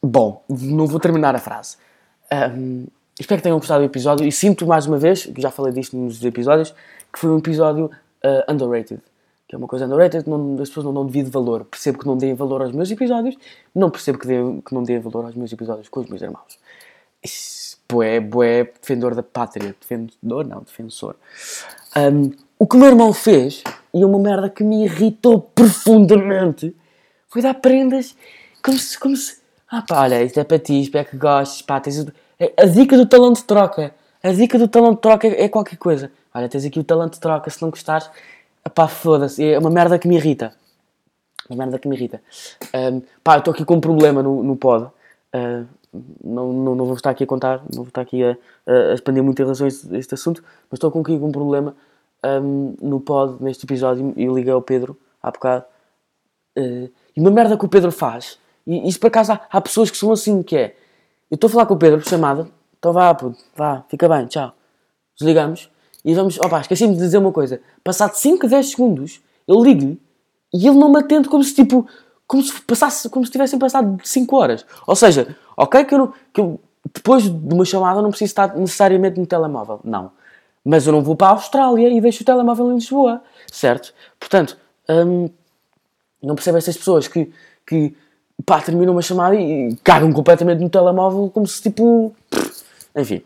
Bom, 0.00 0.44
não 0.48 0.86
vou 0.86 1.00
terminar 1.00 1.34
a 1.34 1.40
frase. 1.40 1.76
Ahm, 2.30 2.86
espero 3.18 3.38
que 3.38 3.44
tenham 3.44 3.58
gostado 3.58 3.80
do 3.80 3.86
episódio 3.86 4.26
e 4.26 4.32
sinto 4.32 4.66
mais 4.66 4.86
uma 4.86 4.98
vez, 4.98 5.28
já 5.38 5.50
falei 5.50 5.72
disto 5.72 5.96
nos 5.96 6.24
episódios, 6.24 6.74
que 7.12 7.18
foi 7.18 7.30
um 7.30 7.38
episódio 7.38 7.90
ah, 8.22 8.52
underrated. 8.52 9.00
Que 9.46 9.54
é 9.54 9.58
uma 9.58 9.68
coisa 9.68 9.84
underrated, 9.84 10.28
não, 10.28 10.54
as 10.54 10.68
pessoas 10.68 10.86
não 10.86 10.94
dão 10.94 11.06
devido 11.06 11.30
valor. 11.30 11.64
Percebo 11.64 11.98
que 11.98 12.06
não 12.06 12.16
deem 12.16 12.34
valor 12.34 12.62
aos 12.62 12.72
meus 12.72 12.90
episódios, 12.90 13.36
não 13.74 13.90
percebo 13.90 14.18
que, 14.18 14.26
deem, 14.26 14.60
que 14.60 14.74
não 14.74 14.82
deem 14.82 14.98
valor 14.98 15.26
aos 15.26 15.34
meus 15.34 15.52
episódios 15.52 15.88
com 15.88 16.00
os 16.00 16.08
meus 16.08 16.22
irmãos. 16.22 16.58
Boé, 17.86 18.18
boé, 18.18 18.64
defendedor 18.64 19.14
da 19.14 19.22
pátria. 19.22 19.76
Defendedor, 19.78 20.46
não, 20.46 20.60
defensor. 20.62 21.16
Ahm, 21.94 22.30
o 22.58 22.66
que 22.66 22.76
o 22.76 22.78
meu 22.78 22.88
irmão 22.88 23.12
fez, 23.12 23.62
e 23.92 24.02
é 24.02 24.06
uma 24.06 24.18
merda 24.18 24.48
que 24.48 24.64
me 24.64 24.84
irritou 24.84 25.40
profundamente, 25.40 26.74
foi 27.28 27.42
dar 27.42 27.54
prendas 27.54 28.16
como 28.62 28.78
se, 28.78 28.98
como 28.98 29.16
se 29.16 29.43
ah 29.78 29.82
pá, 29.86 30.02
olha, 30.02 30.22
isto 30.22 30.38
é 30.40 30.44
para 30.44 30.58
ti, 30.58 30.80
espero 30.80 31.08
que 31.08 31.16
gostes, 31.16 31.62
pá, 31.62 31.80
tens 31.80 32.06
é- 32.38 32.52
a 32.56 32.66
dica 32.66 32.96
do 32.96 33.06
talão 33.06 33.32
de 33.32 33.44
troca, 33.44 33.94
a 34.22 34.32
dica 34.32 34.58
do 34.58 34.68
talão 34.68 34.94
de 34.94 35.00
troca 35.00 35.26
é, 35.28 35.44
é 35.44 35.48
qualquer 35.48 35.76
coisa. 35.76 36.10
Olha, 36.34 36.48
tens 36.48 36.64
aqui 36.64 36.78
o 36.80 36.84
talão 36.84 37.08
de 37.08 37.18
troca, 37.20 37.48
se 37.50 37.60
não 37.62 37.70
gostares, 37.70 38.10
pá, 38.74 38.88
foda-se, 38.88 39.44
é 39.44 39.58
uma 39.58 39.70
merda 39.70 39.98
que 39.98 40.08
me 40.08 40.16
irrita. 40.16 40.52
Uma 41.48 41.58
merda 41.58 41.78
que 41.78 41.86
me 41.88 41.94
irrita. 41.94 42.20
Ahm, 42.72 43.00
pá, 43.22 43.38
estou 43.38 43.52
aqui 43.52 43.64
com 43.64 43.74
um 43.76 43.80
problema 43.80 44.22
no, 44.22 44.42
no 44.42 44.56
pod. 44.56 44.90
Ah, 45.32 45.64
não, 46.24 46.52
não, 46.52 46.74
não 46.74 46.84
vou 46.86 46.94
estar 46.94 47.10
aqui 47.10 47.22
a 47.24 47.26
contar, 47.26 47.58
não 47.70 47.82
vou 47.84 47.88
estar 47.88 48.00
aqui 48.00 48.24
a, 48.24 48.36
a- 48.66 48.94
expandir 48.94 49.22
muito 49.22 49.40
em 49.40 49.44
relação 49.44 49.66
a 49.66 49.68
este, 49.68 49.94
a 49.94 49.98
este 49.98 50.14
assunto, 50.14 50.42
mas 50.70 50.78
estou 50.78 50.90
com 50.90 51.00
um 51.00 51.30
problema 51.32 51.76
ahm, 52.22 52.74
no 52.80 52.98
pod, 53.00 53.36
neste 53.42 53.64
episódio, 53.64 54.12
e 54.16 54.26
liguei 54.26 54.52
ao 54.52 54.62
Pedro 54.62 54.98
há 55.22 55.30
bocado. 55.30 55.64
Eh, 56.56 56.88
e 57.16 57.20
uma 57.20 57.30
merda 57.30 57.56
que 57.56 57.64
o 57.64 57.68
Pedro 57.68 57.92
faz, 57.92 58.38
e 58.66 58.88
isso 58.88 58.98
por 58.98 59.08
acaso 59.08 59.32
há, 59.32 59.40
há 59.50 59.60
pessoas 59.60 59.90
que 59.90 59.96
são 59.96 60.12
assim, 60.12 60.42
que 60.42 60.56
é, 60.56 60.76
eu 61.30 61.34
estou 61.34 61.48
a 61.48 61.50
falar 61.50 61.66
com 61.66 61.74
o 61.74 61.78
Pedro 61.78 62.00
por 62.00 62.08
chamada, 62.08 62.48
então 62.78 62.92
vá, 62.92 63.14
puto, 63.14 63.38
vá, 63.56 63.84
fica 63.88 64.08
bem, 64.08 64.26
tchau. 64.26 64.52
Desligamos, 65.18 65.70
e 66.04 66.14
vamos, 66.14 66.38
opá, 66.38 66.60
esqueci-me 66.60 66.94
de 66.94 67.00
dizer 67.00 67.18
uma 67.18 67.32
coisa, 67.32 67.60
passado 67.82 68.14
5, 68.14 68.46
10 68.46 68.70
segundos, 68.70 69.20
eu 69.46 69.62
ligo-lhe, 69.62 70.00
e 70.52 70.66
ele 70.66 70.76
não 70.78 70.90
me 70.90 70.98
atende 70.98 71.28
como 71.28 71.42
se, 71.42 71.54
tipo, 71.54 71.86
como 72.26 72.42
se 72.42 72.60
passasse, 72.62 73.08
como 73.10 73.24
se 73.24 73.32
tivessem 73.32 73.58
passado 73.58 73.98
5 74.02 74.36
horas. 74.36 74.64
Ou 74.86 74.96
seja, 74.96 75.36
ok 75.56 75.84
que 75.84 75.94
eu, 75.94 75.98
não, 75.98 76.12
que 76.32 76.40
eu 76.40 76.60
depois 76.94 77.24
de 77.24 77.54
uma 77.54 77.64
chamada 77.64 78.00
não 78.02 78.10
preciso 78.10 78.30
estar 78.30 78.56
necessariamente 78.56 79.18
no 79.18 79.26
telemóvel, 79.26 79.80
não. 79.84 80.12
Mas 80.64 80.86
eu 80.86 80.92
não 80.92 81.02
vou 81.02 81.16
para 81.16 81.28
a 81.28 81.30
Austrália 81.30 81.88
e 81.88 82.00
deixo 82.00 82.22
o 82.22 82.26
telemóvel 82.26 82.70
em 82.70 82.76
Lisboa, 82.76 83.22
certo? 83.52 83.92
Portanto, 84.18 84.56
hum, 84.88 85.28
Não 86.22 86.34
percebo 86.34 86.58
essas 86.58 86.76
pessoas 86.76 87.06
que, 87.06 87.30
que 87.66 87.94
pá, 88.44 88.60
terminam 88.60 88.92
uma 88.92 89.02
chamada 89.02 89.34
e 89.34 89.76
cagam 89.82 90.12
completamente 90.12 90.60
no 90.60 90.68
telemóvel 90.68 91.30
como 91.30 91.46
se 91.46 91.62
tipo. 91.62 92.14
Enfim. 92.96 93.22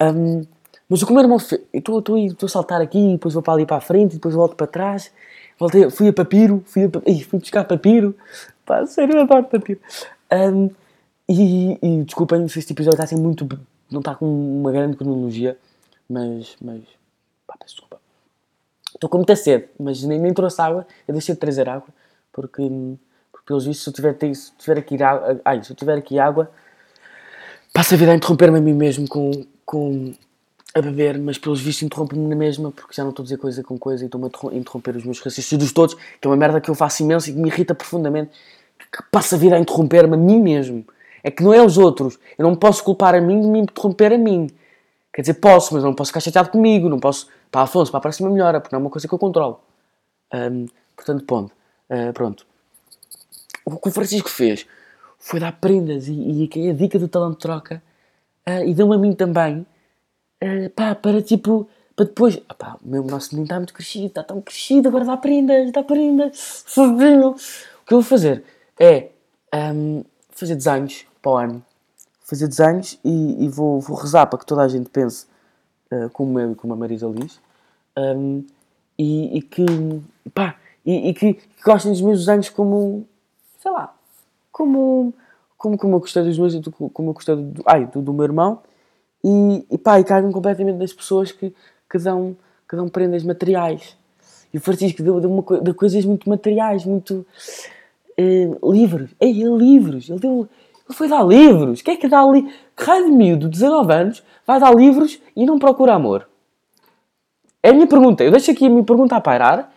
Um, 0.00 0.42
mas 0.88 1.02
o 1.02 1.06
que 1.06 1.12
o 1.12 1.14
meu 1.14 1.24
irmão 1.24 1.38
fez. 1.38 1.60
Estou 1.72 2.12
a 2.42 2.48
saltar 2.48 2.80
aqui, 2.80 3.12
depois 3.12 3.34
vou 3.34 3.42
para 3.42 3.54
ali 3.54 3.66
para 3.66 3.76
a 3.76 3.80
frente, 3.80 4.14
depois 4.14 4.34
volto 4.34 4.56
para 4.56 4.66
trás. 4.66 5.10
Voltei, 5.58 5.88
fui 5.90 6.08
a 6.08 6.12
papiro, 6.12 6.62
fui, 6.66 6.84
a, 6.84 7.10
ih, 7.10 7.22
fui 7.22 7.38
buscar 7.38 7.64
papiro. 7.64 8.16
Pá, 8.66 8.84
sério, 8.86 9.16
eu 9.16 9.22
adoro 9.22 9.44
papiro. 9.44 9.80
Um, 10.32 10.70
e, 11.28 11.78
e 11.80 12.04
desculpem 12.04 12.46
se 12.48 12.58
este 12.58 12.72
episódio 12.72 12.96
está 12.96 13.04
assim 13.04 13.16
muito. 13.16 13.46
não 13.90 14.00
está 14.00 14.14
com 14.14 14.26
uma 14.26 14.72
grande 14.72 14.96
cronologia, 14.96 15.56
mas. 16.08 16.56
mas 16.60 16.80
pá, 17.46 17.56
peço 17.58 17.74
desculpa. 17.74 18.00
Estou 18.94 19.10
com 19.10 19.18
muita 19.18 19.34
sede, 19.34 19.68
mas 19.78 20.02
nem, 20.04 20.20
nem 20.20 20.32
trouxe 20.32 20.60
água. 20.60 20.86
Eu 21.06 21.12
deixei 21.12 21.34
de 21.34 21.40
trazer 21.40 21.68
água, 21.68 21.88
porque, 22.32 22.62
porque 22.62 22.98
pelos 23.46 23.64
vistos, 23.64 23.84
se 23.84 23.90
eu 23.90 23.94
tiver, 23.94 24.34
se 24.34 24.52
tiver 24.58 24.78
aqui 24.78 25.02
água. 25.02 25.40
Ai, 25.44 25.62
se 25.62 25.72
eu 25.72 25.76
tiver 25.76 25.98
aqui 25.98 26.18
água, 26.18 26.50
passo 27.72 27.94
a 27.94 27.96
vida 27.96 28.12
a 28.12 28.14
interromper-me 28.14 28.58
a 28.58 28.60
mim 28.60 28.72
mesmo 28.72 29.08
com, 29.08 29.44
com, 29.64 30.14
a 30.74 30.82
beber, 30.82 31.18
mas 31.18 31.38
pelos 31.38 31.60
vistos 31.60 31.84
interrompo-me 31.84 32.26
na 32.26 32.34
mesma 32.34 32.72
porque 32.72 32.92
já 32.94 33.04
não 33.04 33.10
estou 33.10 33.22
a 33.22 33.24
dizer 33.24 33.36
coisa 33.36 33.62
com 33.62 33.78
coisa 33.78 34.02
e 34.02 34.06
estou-me 34.06 34.26
a 34.26 34.56
interromper 34.56 34.96
os 34.96 35.04
meus 35.04 35.20
raciocínios 35.20 35.72
todos, 35.72 35.94
que 35.94 36.26
é 36.26 36.28
uma 36.28 36.36
merda 36.36 36.60
que 36.60 36.68
eu 36.68 36.74
faço 36.74 37.02
imenso 37.02 37.30
e 37.30 37.32
que 37.32 37.38
me 37.38 37.48
irrita 37.48 37.74
profundamente, 37.74 38.32
que 38.92 39.02
passa 39.10 39.36
a 39.36 39.38
vida 39.38 39.54
a 39.54 39.58
interromper-me 39.58 40.14
a 40.14 40.16
mim 40.16 40.40
mesmo. 40.40 40.84
É 41.22 41.30
que 41.30 41.42
não 41.42 41.54
é 41.54 41.62
os 41.64 41.78
outros. 41.78 42.18
Eu 42.36 42.42
não 42.42 42.54
posso 42.54 42.82
culpar 42.84 43.14
a 43.14 43.20
mim 43.20 43.40
de 43.40 43.46
me 43.46 43.60
interromper 43.60 44.12
a 44.12 44.18
mim. 44.18 44.50
Quer 45.12 45.22
dizer, 45.22 45.34
posso, 45.34 45.72
mas 45.72 45.82
não 45.82 45.94
posso 45.94 46.10
ficar 46.10 46.20
chateado 46.20 46.50
comigo, 46.50 46.88
não 46.88 46.98
posso. 46.98 47.28
Pá, 47.50 47.62
Afonso, 47.62 47.90
pá, 47.90 48.00
parece 48.00 48.20
uma 48.20 48.30
melhora, 48.30 48.60
porque 48.60 48.74
não 48.74 48.80
é 48.80 48.84
uma 48.84 48.90
coisa 48.90 49.06
que 49.06 49.14
eu 49.14 49.18
controlo. 49.18 49.60
Um, 50.34 50.66
portanto, 50.96 51.24
ponto. 51.24 51.52
Uh, 51.88 52.12
pronto. 52.12 52.44
O 53.64 53.76
que 53.78 53.88
o 53.88 53.92
Francisco 53.92 54.28
fez 54.28 54.66
foi 55.18 55.40
dar 55.40 55.52
prendas 55.52 56.06
e, 56.08 56.50
e 56.54 56.70
a 56.70 56.72
dica 56.74 56.98
do 56.98 57.08
talão 57.08 57.30
de 57.30 57.38
troca 57.38 57.82
uh, 58.46 58.64
e 58.66 58.74
deu-me 58.74 58.94
a 58.94 58.98
mim 58.98 59.14
também 59.14 59.66
uh, 60.42 60.70
pá, 60.70 60.94
para 60.94 61.22
tipo, 61.22 61.68
para 61.96 62.06
depois, 62.06 62.40
ah, 62.48 62.76
o 62.84 62.88
meu 62.88 63.04
nosso 63.04 63.30
menino 63.30 63.44
está 63.44 63.56
muito 63.56 63.72
crescido, 63.72 64.06
está 64.06 64.22
tão 64.22 64.40
crescido, 64.40 64.88
agora 64.88 65.04
dá 65.04 65.16
prendas, 65.16 65.70
dá 65.72 65.82
prendas, 65.82 66.64
fofinho. 66.66 67.30
O 67.30 67.34
que 67.86 67.94
eu 67.94 68.00
vou 68.00 68.02
fazer 68.02 68.42
é 68.78 69.10
um, 69.54 70.04
fazer 70.30 70.56
desenhos 70.56 71.06
para 71.22 71.32
o 71.32 71.36
ano, 71.36 71.64
fazer 72.22 72.48
desenhos 72.48 72.98
e, 73.04 73.44
e 73.44 73.48
vou, 73.48 73.80
vou, 73.80 73.96
rezar 73.96 74.26
para 74.26 74.38
que 74.38 74.46
toda 74.46 74.62
a 74.62 74.68
gente 74.68 74.90
pense 74.90 75.26
uh, 75.92 76.10
como 76.10 76.40
eu 76.40 76.52
e 76.52 76.54
como 76.54 76.72
a 76.72 76.76
Marisa 76.76 77.06
Liz 77.06 77.40
um, 77.96 78.44
e, 78.98 79.38
e, 79.38 79.42
que, 79.42 79.64
pá, 80.34 80.56
e, 80.84 81.10
e 81.10 81.14
que, 81.14 81.34
que 81.34 81.62
gostem 81.64 81.92
dos 81.92 82.00
meus 82.00 82.20
desenhos 82.20 82.48
como, 82.48 83.06
sei 83.64 83.72
lá, 83.72 83.94
como, 84.52 85.14
como, 85.56 85.78
como 85.78 85.94
eu 85.94 86.00
gostei 86.00 86.22
dos 86.22 86.38
meus, 86.38 86.54
como 86.92 87.08
eu 87.08 87.14
gostei 87.14 87.34
do, 87.34 87.62
ai, 87.64 87.86
do, 87.86 88.02
do 88.02 88.12
meu 88.12 88.24
irmão 88.24 88.60
e, 89.24 89.64
e 89.70 89.78
pá, 89.78 89.98
e 89.98 90.04
cagam 90.04 90.30
completamente 90.30 90.76
das 90.76 90.92
pessoas 90.92 91.32
que, 91.32 91.54
que, 91.90 91.96
dão, 91.96 92.36
que 92.68 92.76
dão 92.76 92.90
prendas 92.90 93.24
materiais. 93.24 93.96
E 94.52 94.58
o 94.58 94.60
Francisco 94.60 95.02
deu, 95.02 95.18
deu, 95.18 95.32
uma, 95.32 95.60
deu 95.62 95.74
coisas 95.74 96.04
muito 96.04 96.28
materiais, 96.28 96.84
muito 96.84 97.26
uh, 98.20 98.70
livros. 98.72 99.10
Ei, 99.18 99.30
ele 99.30 99.56
livros. 99.56 100.10
Ele, 100.10 100.20
deu, 100.20 100.46
ele 100.86 100.96
foi 100.96 101.08
dar 101.08 101.24
livros. 101.24 101.80
Quem 101.80 101.94
é 101.94 101.96
que 101.96 102.06
dá 102.06 102.20
ali? 102.20 102.42
Que 102.76 102.84
raio 102.84 103.06
de 103.06 103.12
miúdo, 103.12 103.48
19 103.48 103.94
anos, 103.94 104.22
vai 104.46 104.60
dar 104.60 104.74
livros 104.74 105.18
e 105.34 105.46
não 105.46 105.58
procura 105.58 105.94
amor? 105.94 106.28
É 107.62 107.70
a 107.70 107.72
minha 107.72 107.86
pergunta. 107.86 108.22
Eu 108.22 108.30
deixo 108.30 108.50
aqui 108.50 108.66
a 108.66 108.68
minha 108.68 108.84
pergunta 108.84 109.16
a 109.16 109.22
pairar. 109.22 109.72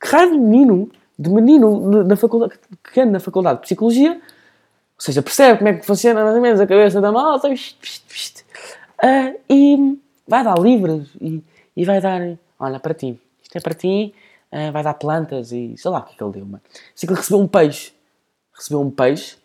Que 0.00 0.08
raio 0.08 0.32
de 0.32 0.38
menino, 0.38 0.90
de 1.18 1.30
menino 1.30 2.04
na 2.04 2.16
faculdade, 2.16 2.58
que 2.92 3.00
anda 3.00 3.12
na 3.12 3.20
faculdade 3.20 3.60
de 3.60 3.62
Psicologia, 3.62 4.12
ou 4.12 5.00
seja, 5.00 5.22
percebe 5.22 5.58
como 5.58 5.68
é 5.68 5.74
que 5.74 5.86
funciona 5.86 6.22
mais 6.22 6.36
ou 6.36 6.42
menos 6.42 6.60
a 6.60 6.66
cabeça 6.66 7.00
da 7.00 7.12
malta, 7.12 7.48
Uh, 8.96 9.38
e 9.50 9.98
vai 10.26 10.42
dar 10.42 10.58
livros 10.58 11.10
e, 11.20 11.44
e 11.76 11.84
vai 11.84 12.00
dar, 12.00 12.20
olha, 12.58 12.80
para 12.80 12.94
ti, 12.94 13.20
isto 13.42 13.56
é 13.56 13.60
para 13.60 13.74
ti, 13.74 14.14
uh, 14.50 14.72
vai 14.72 14.82
dar 14.82 14.94
plantas 14.94 15.52
e 15.52 15.74
sei 15.76 15.90
lá 15.90 15.98
o 15.98 16.02
que 16.02 16.14
é 16.14 16.16
que 16.16 16.24
ele 16.24 16.32
deu, 16.32 16.46
mano. 16.46 16.62
Sei 16.94 17.06
que 17.06 17.12
ele 17.12 17.20
recebeu 17.20 17.40
um 17.40 17.46
peixe, 17.46 17.92
recebeu 18.54 18.80
um 18.80 18.90
peixe 18.90 19.36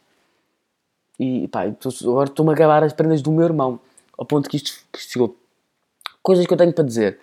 e 1.19 1.49
pá, 1.49 1.63
agora 1.63 2.29
estou-me 2.29 2.51
a 2.51 2.55
acabar 2.55 2.81
as 2.83 2.93
prendas 2.93 3.21
do 3.21 3.31
meu 3.31 3.43
irmão, 3.43 3.77
ao 4.17 4.25
ponto 4.25 4.49
que 4.49 4.55
isto, 4.55 4.71
que 4.91 4.99
isto 4.99 5.11
chegou. 5.11 5.37
Coisas 6.23 6.45
que 6.45 6.53
eu 6.53 6.57
tenho 6.57 6.71
para 6.71 6.83
dizer. 6.83 7.19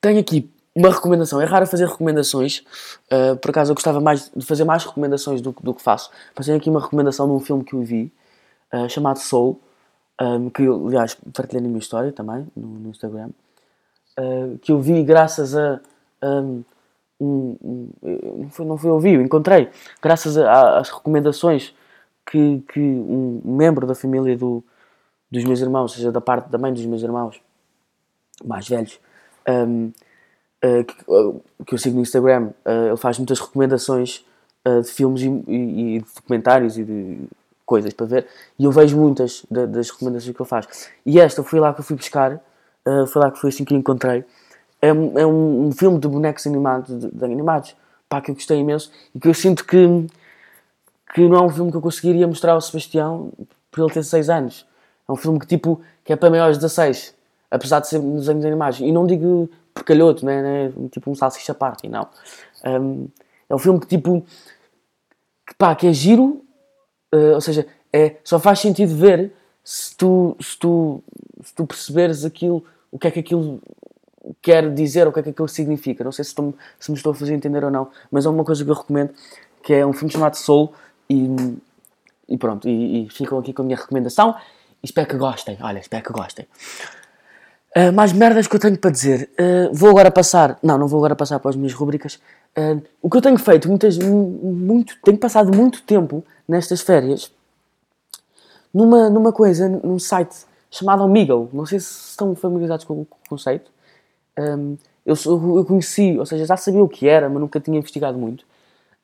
Tenho 0.00 0.20
aqui 0.20 0.48
uma 0.78 0.90
recomendação. 0.90 1.40
É 1.40 1.44
raro 1.44 1.66
fazer 1.66 1.86
recomendações. 1.86 2.64
Uh, 3.12 3.36
por 3.36 3.50
acaso 3.50 3.72
eu 3.72 3.74
gostava 3.74 4.00
mais 4.00 4.30
de 4.34 4.44
fazer 4.44 4.64
mais 4.64 4.84
recomendações 4.84 5.40
do, 5.40 5.54
do 5.62 5.74
que 5.74 5.82
faço. 5.82 6.10
Tenho 6.44 6.56
aqui 6.56 6.70
uma 6.70 6.80
recomendação 6.80 7.26
de 7.26 7.32
um 7.32 7.40
filme 7.40 7.64
que 7.64 7.74
eu 7.74 7.82
vi 7.82 8.12
uh, 8.72 8.88
chamado 8.88 9.18
Soul 9.18 9.60
um, 10.20 10.50
que 10.50 10.62
eu, 10.62 10.88
aliás, 10.88 11.16
partilhei 11.32 11.62
na 11.62 11.68
minha 11.68 11.78
história 11.78 12.12
também, 12.12 12.46
no, 12.56 12.66
no 12.66 12.90
Instagram, 12.90 13.30
uh, 14.18 14.58
que 14.58 14.72
eu 14.72 14.80
vi 14.80 15.02
graças 15.02 15.56
a. 15.56 15.80
Um, 16.22 16.64
um, 17.20 17.90
não, 18.36 18.50
foi, 18.50 18.66
não 18.66 18.78
foi 18.78 18.90
ouvir, 18.90 19.20
encontrei, 19.20 19.70
graças 20.00 20.36
às 20.36 20.88
recomendações 20.90 21.74
que, 22.24 22.62
que 22.72 22.80
um 22.80 23.40
membro 23.44 23.86
da 23.86 23.94
família 23.94 24.36
do, 24.36 24.62
dos 25.30 25.44
meus 25.44 25.60
irmãos, 25.60 25.92
ou 25.92 25.96
seja, 25.96 26.12
da 26.12 26.20
parte 26.20 26.48
da 26.48 26.58
mãe 26.58 26.72
dos 26.72 26.84
meus 26.86 27.02
irmãos 27.02 27.40
mais 28.44 28.68
velhos, 28.68 29.00
um, 29.48 29.90
que, 30.60 30.94
uh, 31.08 31.40
que, 31.64 31.74
eu 31.74 31.78
sigo 31.78 31.96
no 31.96 32.02
Instagram, 32.02 32.50
uh, 32.66 32.88
ele 32.88 32.96
faz 32.96 33.18
muitas 33.18 33.38
recomendações 33.40 34.24
de 34.84 34.92
filmes 34.92 35.22
e, 35.22 35.28
e, 35.28 35.96
e, 35.96 35.98
de 36.00 36.14
documentários 36.14 36.76
e 36.76 36.84
de 36.84 37.20
coisas 37.64 37.90
para 37.94 38.04
ver 38.04 38.26
e 38.58 38.64
eu 38.64 38.70
vejo 38.70 38.98
muitas 38.98 39.42
das 39.50 39.88
recomendações 39.88 40.36
que 40.36 40.42
ele 40.42 40.48
faz. 40.48 40.90
E 41.06 41.18
esta 41.18 41.42
foi 41.42 41.58
lá 41.58 41.72
que 41.72 41.80
eu 41.80 41.84
fui 41.84 41.96
buscar, 41.96 42.38
foi 43.10 43.22
lá 43.22 43.30
que 43.30 43.38
foi 43.38 43.48
assim 43.48 43.64
que 43.64 43.74
encontrei. 43.74 44.26
É, 44.82 44.88
é 44.88 44.92
um, 44.92 45.68
um, 45.68 45.72
filme 45.72 45.98
de 45.98 46.06
bonecos 46.06 46.46
animados, 46.46 47.00
de, 47.00 47.10
de, 47.10 47.24
animados, 47.24 47.74
pá, 48.08 48.20
que 48.20 48.30
eu 48.30 48.34
gostei 48.34 48.58
imenso 48.58 48.92
e 49.14 49.18
que 49.18 49.26
eu 49.26 49.32
sinto 49.32 49.64
que, 49.64 50.06
que 51.14 51.26
não 51.26 51.36
é 51.36 51.42
um 51.42 51.48
filme 51.48 51.70
que 51.70 51.76
eu 51.76 51.82
conseguiria 51.82 52.26
mostrar 52.26 52.52
ao 52.52 52.60
Sebastião 52.60 53.32
por 53.70 53.84
ele 53.84 53.92
ter 53.92 54.04
6 54.04 54.28
anos. 54.28 54.66
É 55.08 55.12
um 55.12 55.16
filme 55.16 55.38
que, 55.38 55.46
tipo, 55.46 55.80
que 56.04 56.12
é 56.12 56.16
para 56.16 56.28
maiores 56.30 56.58
de 56.58 56.62
16, 56.62 57.14
apesar 57.50 57.80
de 57.80 57.88
ser 57.88 58.00
desenhos 58.00 58.44
animados. 58.44 58.80
E 58.80 58.92
não 58.92 59.06
digo 59.06 59.48
porcalhoto, 59.88 60.26
né, 60.26 60.42
né? 60.42 60.72
tipo 60.90 61.10
um 61.10 61.14
salsicha 61.14 61.54
party, 61.54 61.88
não. 61.88 62.06
Um, 62.64 63.08
é 63.48 63.54
um 63.54 63.58
filme 63.58 63.80
que, 63.80 63.86
tipo, 63.86 64.24
que, 65.46 65.54
pá, 65.54 65.74
que 65.74 65.86
é 65.86 65.92
giro, 65.92 66.44
Uh, 67.14 67.34
ou 67.34 67.40
seja, 67.40 67.66
é, 67.90 68.16
só 68.22 68.38
faz 68.38 68.60
sentido 68.60 68.94
ver 68.94 69.32
se 69.64 69.96
tu, 69.96 70.36
se, 70.38 70.58
tu, 70.58 71.02
se 71.42 71.54
tu 71.54 71.66
perceberes 71.66 72.24
aquilo, 72.24 72.62
o 72.90 72.98
que 72.98 73.08
é 73.08 73.10
que 73.10 73.20
aquilo 73.20 73.60
quer 74.42 74.72
dizer, 74.74 75.08
o 75.08 75.12
que 75.12 75.20
é 75.20 75.22
que 75.22 75.30
aquilo 75.30 75.48
significa. 75.48 76.04
Não 76.04 76.12
sei 76.12 76.24
se, 76.24 76.30
estou, 76.30 76.54
se 76.78 76.90
me 76.90 76.96
estou 76.96 77.12
a 77.12 77.14
fazer 77.14 77.34
entender 77.34 77.64
ou 77.64 77.70
não, 77.70 77.88
mas 78.10 78.26
é 78.26 78.28
uma 78.28 78.44
coisa 78.44 78.62
que 78.62 78.70
eu 78.70 78.74
recomendo, 78.74 79.14
que 79.62 79.72
é 79.72 79.86
um 79.86 79.92
filme 79.94 80.12
chamado 80.12 80.34
Soul 80.34 80.74
e, 81.08 81.56
e 82.28 82.36
pronto, 82.36 82.68
e, 82.68 83.06
e 83.06 83.08
ficam 83.08 83.38
aqui 83.38 83.54
com 83.54 83.62
a 83.62 83.64
minha 83.64 83.78
recomendação 83.78 84.36
e 84.82 84.86
espero 84.86 85.08
que 85.08 85.16
gostem, 85.16 85.56
olha, 85.62 85.78
espero 85.78 86.04
que 86.04 86.12
gostem. 86.12 86.46
Uh, 87.78 87.92
mais 87.92 88.12
merdas 88.12 88.48
que 88.48 88.56
eu 88.56 88.58
tenho 88.58 88.76
para 88.76 88.90
dizer. 88.90 89.30
Uh, 89.38 89.72
vou 89.72 89.90
agora 89.90 90.10
passar. 90.10 90.58
Não, 90.60 90.76
não 90.76 90.88
vou 90.88 90.98
agora 90.98 91.14
passar 91.14 91.38
para 91.38 91.50
as 91.50 91.56
minhas 91.56 91.72
rubricas. 91.72 92.18
Uh, 92.56 92.82
o 93.00 93.08
que 93.08 93.16
eu 93.18 93.22
tenho 93.22 93.38
feito, 93.38 93.68
muitas, 93.68 93.96
muito, 93.98 94.96
tenho 95.04 95.16
passado 95.16 95.56
muito 95.56 95.82
tempo 95.82 96.24
nestas 96.48 96.80
férias 96.80 97.30
numa, 98.72 99.08
numa 99.08 99.32
coisa, 99.32 99.68
num 99.68 99.98
site 99.98 100.36
chamado 100.70 101.02
Omegle. 101.02 101.48
Não 101.52 101.66
sei 101.66 101.80
se 101.80 102.10
estão 102.10 102.34
familiarizados 102.34 102.84
com 102.84 102.94
o 103.02 103.06
conceito. 103.28 103.70
Um, 104.38 104.76
eu, 105.04 105.14
eu 105.56 105.64
conheci, 105.64 106.18
ou 106.18 106.26
seja, 106.26 106.44
já 106.44 106.56
sabia 106.56 106.82
o 106.82 106.88
que 106.88 107.08
era, 107.08 107.28
mas 107.28 107.40
nunca 107.40 107.60
tinha 107.60 107.78
investigado 107.78 108.18
muito. 108.18 108.42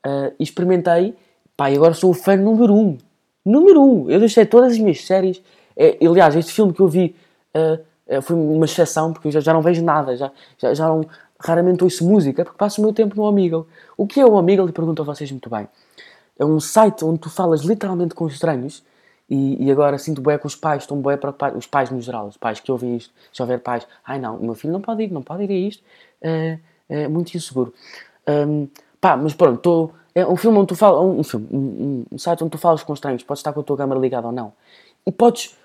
Uh, 0.06 0.32
experimentei, 0.38 1.14
pá, 1.56 1.70
e 1.70 1.76
agora 1.76 1.94
sou 1.94 2.10
o 2.10 2.14
fã 2.14 2.36
número 2.36 2.74
um. 2.74 2.98
Número 3.44 3.82
um! 3.82 4.10
Eu 4.10 4.20
deixei 4.20 4.44
todas 4.44 4.72
as 4.72 4.78
minhas 4.78 5.04
séries. 5.04 5.42
É, 5.76 5.98
aliás, 6.06 6.36
este 6.36 6.52
filme 6.52 6.72
que 6.72 6.80
eu 6.80 6.88
vi 6.88 7.16
uh, 7.56 7.82
foi 8.22 8.36
uma 8.36 8.64
exceção, 8.64 9.12
porque 9.12 9.30
já, 9.30 9.40
já 9.40 9.52
não 9.52 9.62
vejo 9.62 9.82
nada, 9.82 10.16
já, 10.16 10.30
já, 10.58 10.74
já 10.74 10.88
não, 10.88 11.06
raramente 11.38 11.82
ouço 11.82 12.04
música, 12.04 12.44
porque 12.44 12.58
passo 12.58 12.80
o 12.80 12.84
meu 12.84 12.92
tempo 12.92 13.16
no 13.16 13.22
Omegle. 13.22 13.66
O 13.96 14.06
que 14.06 14.20
é 14.20 14.26
o 14.26 14.32
Omegle? 14.32 14.68
E 14.68 14.72
pergunto 14.72 15.02
a 15.02 15.04
vocês 15.04 15.30
muito 15.30 15.48
bem 15.48 15.68
é 16.38 16.44
um 16.44 16.60
site 16.60 17.04
onde 17.04 17.20
tu 17.20 17.30
falas 17.30 17.62
literalmente 17.62 18.14
com 18.14 18.26
estranhos 18.26 18.84
e, 19.28 19.64
e 19.64 19.70
agora 19.70 19.98
sinto 19.98 20.20
bem 20.20 20.38
com 20.38 20.46
os 20.46 20.56
pais, 20.56 20.82
estão 20.82 21.00
bem 21.00 21.16
preocupados, 21.16 21.58
os 21.58 21.66
pais 21.66 21.90
no 21.90 22.00
geral, 22.00 22.26
os 22.26 22.36
pais 22.36 22.60
que 22.60 22.70
ouvem 22.70 22.96
isto, 22.96 23.12
se 23.32 23.40
houver 23.40 23.60
pais, 23.60 23.86
ai 24.04 24.18
não, 24.18 24.36
o 24.36 24.44
meu 24.44 24.54
filho 24.54 24.72
não 24.72 24.80
pode 24.80 25.04
ir, 25.04 25.10
não 25.10 25.22
pode 25.22 25.44
ir 25.44 25.50
a 25.50 25.68
isto, 25.68 25.82
é, 26.20 26.58
é 26.88 27.08
muito 27.08 27.34
inseguro. 27.34 27.72
Um, 28.28 28.68
pá, 29.00 29.16
mas 29.16 29.32
pronto, 29.32 29.60
tô, 29.60 29.90
é 30.14 30.26
um 30.26 30.36
filme 30.36 30.58
onde 30.58 30.68
tu 30.68 30.76
falas, 30.76 31.00
um, 31.00 31.22
filme, 31.22 31.48
um, 31.50 32.04
um, 32.12 32.18
site 32.18 32.42
onde 32.42 32.50
tu 32.50 32.58
falas 32.58 32.82
com 32.82 32.92
estranhos, 32.92 33.22
podes 33.22 33.40
estar 33.40 33.52
com 33.52 33.60
a 33.60 33.62
tua 33.62 33.76
câmera 33.76 33.98
ligada 33.98 34.26
ou 34.26 34.32
não, 34.32 34.52
e 35.06 35.12
podes, 35.12 35.56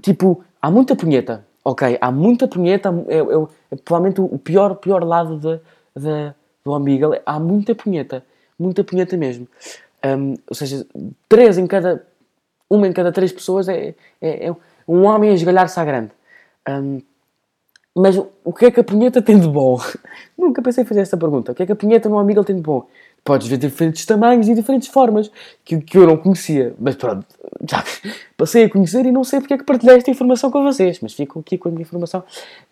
tipo, 0.00 0.44
há 0.62 0.70
muita 0.70 0.94
punheta, 0.94 1.44
ok, 1.68 1.98
há 2.00 2.10
muita 2.10 2.48
punheta, 2.48 2.88
é, 3.08 3.18
é, 3.18 3.22
é 3.72 3.76
provavelmente 3.84 4.20
o 4.22 4.38
pior, 4.38 4.74
pior 4.76 5.04
lado 5.04 5.36
de, 5.38 5.60
de, 6.00 6.32
do 6.64 6.72
Omegle, 6.72 7.20
há 7.26 7.38
muita 7.38 7.74
punheta, 7.74 8.24
muita 8.58 8.82
punheta 8.82 9.16
mesmo. 9.18 9.46
Um, 10.04 10.34
ou 10.48 10.54
seja, 10.54 10.86
três 11.28 11.58
em 11.58 11.66
cada, 11.66 12.06
uma 12.70 12.88
em 12.88 12.92
cada 12.92 13.12
três 13.12 13.32
pessoas 13.32 13.68
é, 13.68 13.94
é, 14.20 14.46
é 14.46 14.56
um 14.86 15.04
homem 15.04 15.30
a 15.30 15.34
esgalhar-se 15.34 15.78
à 15.78 15.84
grande. 15.84 16.10
Um, 16.66 17.02
mas 17.94 18.16
o 18.16 18.52
que 18.52 18.66
é 18.66 18.70
que 18.70 18.80
a 18.80 18.84
punheta 18.84 19.20
tem 19.20 19.38
de 19.38 19.48
bom? 19.48 19.78
Nunca 20.38 20.62
pensei 20.62 20.84
em 20.84 20.86
fazer 20.86 21.00
essa 21.00 21.16
pergunta. 21.18 21.52
O 21.52 21.54
que 21.54 21.64
é 21.64 21.66
que 21.66 21.72
a 21.72 21.76
punheta 21.76 22.08
no 22.08 22.18
amigo 22.18 22.44
tem 22.44 22.56
de 22.56 22.62
bom? 22.62 22.86
Podes 23.24 23.46
ver 23.46 23.58
diferentes 23.58 24.06
tamanhos 24.06 24.48
e 24.48 24.54
diferentes 24.54 24.88
formas 24.88 25.30
que, 25.64 25.80
que 25.80 25.98
eu 25.98 26.06
não 26.06 26.16
conhecia. 26.16 26.74
Mas 26.78 26.96
pronto, 26.96 27.26
já 27.68 27.84
passei 28.36 28.64
a 28.64 28.70
conhecer 28.70 29.04
e 29.04 29.12
não 29.12 29.24
sei 29.24 29.40
porque 29.40 29.54
é 29.54 29.58
que 29.58 29.64
partilhei 29.64 29.96
esta 29.96 30.10
informação 30.10 30.50
com 30.50 30.62
vocês. 30.62 30.98
Mas 31.00 31.12
fico 31.12 31.40
aqui 31.40 31.58
com 31.58 31.68
a 31.68 31.72
minha 31.72 31.82
informação 31.82 32.22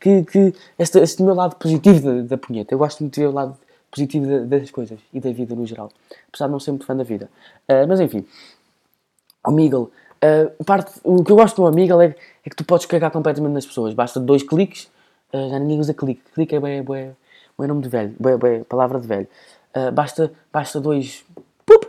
que, 0.00 0.23
que 0.25 0.55
este, 0.79 0.99
este 0.99 1.23
meu 1.23 1.35
lado 1.35 1.57
positivo 1.57 2.00
da, 2.00 2.23
da 2.23 2.38
punheta. 2.38 2.75
Eu 2.75 2.79
gosto 2.79 3.00
muito 3.00 3.15
de 3.15 3.21
ver 3.21 3.26
o 3.26 3.33
lado 3.33 3.57
positivo 3.91 4.47
das 4.47 4.71
coisas 4.71 4.99
e 5.12 5.21
da 5.21 5.31
vida 5.33 5.55
no 5.55 5.67
geral. 5.67 5.91
Apesar 6.29 6.47
de 6.47 6.53
não 6.53 6.61
ser 6.61 6.71
muito 6.71 6.87
fã 6.87 6.95
da 6.95 7.05
vida. 7.05 7.31
Uh, 7.69 7.87
mas 7.88 8.00
enfim, 8.00 8.25
o. 9.45 9.91
Uh, 10.17 10.65
parte, 10.65 10.93
o 11.05 11.23
que 11.23 11.31
eu 11.31 11.37
gosto 11.37 11.57
do 11.57 11.67
Amigal 11.67 12.00
é, 12.00 12.15
é, 12.45 12.50
que 12.50 12.57
tu 12.57 12.65
podes 12.65 12.87
cagar 12.87 13.11
completamente 13.11 13.53
nas 13.53 13.67
pessoas. 13.67 13.95
Basta 13.95 14.19
dois 14.19 14.43
cliques, 14.43 14.88
uh, 15.33 15.50
já 15.50 15.59
ninguém 15.59 15.79
usa 15.79 15.95
clique. 15.95 16.23
Clique 16.35 16.55
é 16.55 16.61
bem, 16.61 16.83
bem, 16.83 17.17
bem 17.59 17.69
nome 17.69 17.83
de 17.83 17.88
velho, 17.88 18.15
bem, 18.19 18.37
bem, 18.37 18.65
palavra 18.65 18.99
de 19.00 19.07
velho. 19.07 19.29
Uh, 19.76 19.92
basta, 19.92 20.33
basta 20.50 20.80
dois 20.80 21.25
pup, 21.66 21.85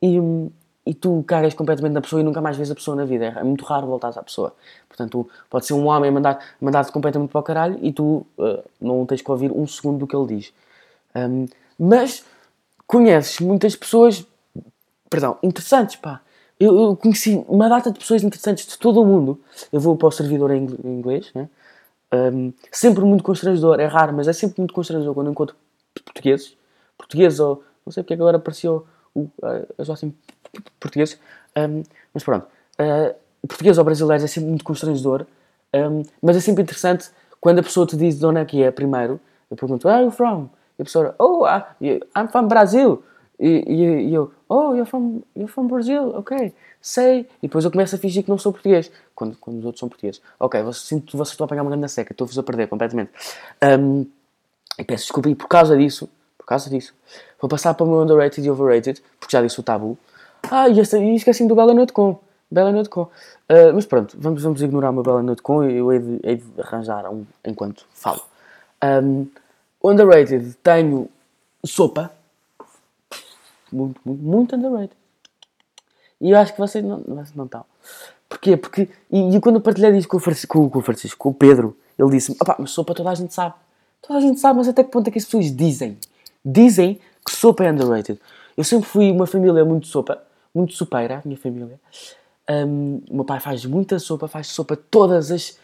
e, 0.00 0.18
e 0.86 0.94
tu 0.94 1.24
cagas 1.26 1.54
completamente 1.54 1.94
na 1.94 2.00
pessoa 2.00 2.20
e 2.20 2.24
nunca 2.24 2.40
mais 2.40 2.56
vês 2.56 2.70
a 2.70 2.74
pessoa 2.74 2.96
na 2.96 3.04
vida. 3.04 3.24
É 3.26 3.42
muito 3.42 3.64
raro 3.64 3.86
voltares 3.86 4.16
à 4.16 4.22
pessoa. 4.22 4.54
Portanto, 4.88 5.28
pode 5.50 5.66
ser 5.66 5.72
um 5.74 5.86
homem 5.86 6.10
mandar, 6.10 6.38
mandar-te 6.60 6.92
completamente 6.92 7.30
para 7.30 7.40
o 7.40 7.42
caralho 7.42 7.78
e 7.82 7.92
tu 7.92 8.24
não 8.80 9.04
tens 9.06 9.22
que 9.22 9.30
ouvir 9.30 9.50
um 9.50 9.66
segundo 9.66 9.98
do 9.98 10.06
que 10.06 10.14
ele 10.14 10.36
diz. 10.36 10.52
Um, 11.16 11.46
mas 11.78 12.24
conheces 12.86 13.40
muitas 13.40 13.74
pessoas, 13.74 14.24
perdão, 15.10 15.38
interessantes, 15.42 15.96
pá 15.96 16.20
eu, 16.62 16.78
eu, 16.78 16.96
conheci 16.96 17.44
uma 17.48 17.68
data 17.68 17.90
de 17.90 17.98
pessoas 17.98 18.22
interessantes 18.22 18.66
de 18.66 18.78
todo 18.78 19.02
o 19.02 19.04
mundo. 19.04 19.40
Eu 19.72 19.80
vou 19.80 19.96
para 19.96 20.06
o 20.06 20.12
servidor 20.12 20.52
em 20.52 20.64
inglês, 20.84 21.30
né? 21.34 21.48
Um, 22.14 22.52
sempre 22.70 23.04
muito 23.04 23.24
constrangedor, 23.24 23.80
é 23.80 23.86
raro, 23.86 24.12
mas 24.12 24.28
é 24.28 24.32
sempre 24.32 24.60
muito 24.60 24.72
constrangedor 24.72 25.12
quando 25.12 25.30
encontro 25.30 25.56
portugueses. 26.04 26.56
Portugueses, 27.02 27.40
ou 27.40 27.62
não 27.84 27.92
sei 27.92 28.02
porque 28.02 28.14
é 28.14 28.16
agora 28.16 28.36
apareceu 28.36 28.86
o, 29.14 29.22
uh, 29.22 29.92
assim, 29.92 30.14
portugueses. 30.78 31.18
Um, 31.56 31.82
mas 32.14 32.24
pronto, 32.24 32.46
uh, 32.78 33.14
português 33.46 33.78
ou 33.78 33.84
brasileiros 33.84 34.24
é 34.24 34.26
sempre 34.26 34.48
muito 34.48 34.64
constrangedor, 34.64 35.26
um, 35.74 36.02
mas 36.22 36.36
é 36.36 36.40
sempre 36.40 36.62
interessante 36.62 37.10
quando 37.40 37.58
a 37.58 37.62
pessoa 37.62 37.86
te 37.86 37.96
diz 37.96 38.18
de 38.18 38.24
onde 38.24 38.40
é 38.40 38.44
que 38.44 38.62
é 38.62 38.70
primeiro. 38.70 39.20
Eu 39.50 39.56
pergunto, 39.56 39.86
where 39.86 39.98
are 39.98 40.04
you 40.06 40.10
from? 40.10 40.48
E 40.78 40.82
a 40.82 40.84
pessoa, 40.84 41.14
oh, 41.18 41.44
I'm 41.80 42.28
from 42.28 42.48
Brazil. 42.48 43.02
E, 43.38 43.64
e, 43.66 44.08
e, 44.08 44.14
eu, 44.14 44.32
oh, 44.48 44.72
you're 44.72 44.86
from, 44.86 45.20
you're 45.34 45.52
from 45.52 45.66
Brazil, 45.66 46.14
ok, 46.14 46.54
sei. 46.80 47.26
E 47.42 47.48
depois 47.48 47.64
eu 47.64 47.72
começo 47.72 47.96
a 47.96 47.98
fingir 47.98 48.22
que 48.22 48.30
não 48.30 48.38
sou 48.38 48.52
português, 48.52 48.90
quando, 49.14 49.36
quando 49.38 49.58
os 49.58 49.64
outros 49.64 49.80
são 49.80 49.88
portugueses. 49.88 50.22
Ok, 50.38 50.62
você, 50.62 50.86
sinto 50.86 51.16
vocês 51.16 51.32
estão 51.32 51.44
a 51.44 51.46
apanhar 51.46 51.62
uma 51.62 51.70
grande 51.70 51.90
seca, 51.90 52.12
estou-vos 52.12 52.38
a 52.38 52.42
perder 52.42 52.68
completamente. 52.68 53.10
Um, 53.62 54.06
e 54.78 54.84
peço 54.84 55.04
desculpa, 55.04 55.28
e 55.28 55.34
por 55.34 55.48
causa 55.48 55.76
disso, 55.76 56.08
causa 56.52 56.70
disso, 56.70 56.94
vou 57.40 57.48
passar 57.48 57.74
para 57.74 57.84
o 57.84 57.88
meu 57.88 58.00
underrated 58.00 58.46
e 58.46 58.50
overrated, 58.50 59.02
porque 59.18 59.36
já 59.36 59.42
disse 59.42 59.58
o 59.58 59.62
tabu. 59.62 59.98
Ah, 60.50 60.68
e, 60.68 60.80
esta, 60.80 60.98
e 60.98 61.14
esqueci 61.14 61.46
do 61.46 61.54
Bela 61.54 61.74
Noite 61.74 61.92
Com. 61.92 62.18
Bela 62.50 62.72
Noite 62.72 62.88
Com. 62.88 63.02
Uh, 63.02 63.72
mas 63.74 63.86
pronto, 63.86 64.16
vamos, 64.18 64.42
vamos 64.42 64.62
ignorar 64.62 64.90
o 64.90 64.92
meu 64.92 65.02
Bela 65.02 65.22
Noite 65.22 65.42
Com 65.42 65.64
e 65.64 65.76
eu 65.76 65.92
hei 65.92 65.98
de, 65.98 66.20
hei 66.22 66.36
de 66.36 66.60
arranjar 66.60 67.08
um 67.10 67.24
enquanto 67.44 67.84
falo. 67.94 68.22
Um, 68.82 69.26
underrated, 69.82 70.54
tenho 70.62 71.08
sopa 71.64 72.10
muito, 73.72 74.00
muito, 74.04 74.22
muito 74.22 74.56
underrated. 74.56 74.96
E 76.20 76.30
eu 76.30 76.38
acho 76.38 76.52
que 76.52 76.60
vocês 76.60 76.84
não, 76.84 77.02
não 77.06 77.44
estão. 77.44 77.64
Porquê? 78.28 78.56
Porque, 78.56 78.88
e, 79.10 79.36
e 79.36 79.40
quando 79.40 79.56
eu 79.56 79.60
partilhei 79.60 79.90
isso 79.96 80.08
com 80.08 80.16
o, 80.16 80.20
Francisco, 80.20 80.70
com, 80.70 80.78
o 80.78 80.82
Francisco, 80.82 81.18
com 81.18 81.28
o 81.30 81.34
Pedro, 81.34 81.76
ele 81.98 82.10
disse-me, 82.10 82.36
mas 82.58 82.70
sopa 82.70 82.94
toda 82.94 83.10
a 83.10 83.14
gente 83.14 83.34
sabe. 83.34 83.54
Toda 84.00 84.18
a 84.18 84.22
gente 84.22 84.40
sabe, 84.40 84.58
mas 84.58 84.68
até 84.68 84.82
que 84.82 84.90
ponto 84.90 85.08
é 85.08 85.10
que 85.10 85.18
as 85.18 85.24
pessoas 85.24 85.54
dizem? 85.54 85.98
Dizem 86.44 87.00
que 87.24 87.32
sopa 87.32 87.64
é 87.64 87.70
underrated. 87.70 88.20
Eu 88.56 88.64
sempre 88.64 88.88
fui 88.88 89.10
uma 89.10 89.26
família 89.26 89.64
muito 89.64 89.86
sopa, 89.86 90.22
muito 90.54 90.74
sopeira, 90.74 91.18
a 91.18 91.22
minha 91.24 91.38
família. 91.38 91.80
Um, 92.50 93.00
o 93.08 93.16
meu 93.16 93.24
pai 93.24 93.40
faz 93.40 93.64
muita 93.64 93.98
sopa, 93.98 94.28
faz 94.28 94.48
sopa 94.48 94.76
todas 94.76 95.30
as, 95.30 95.58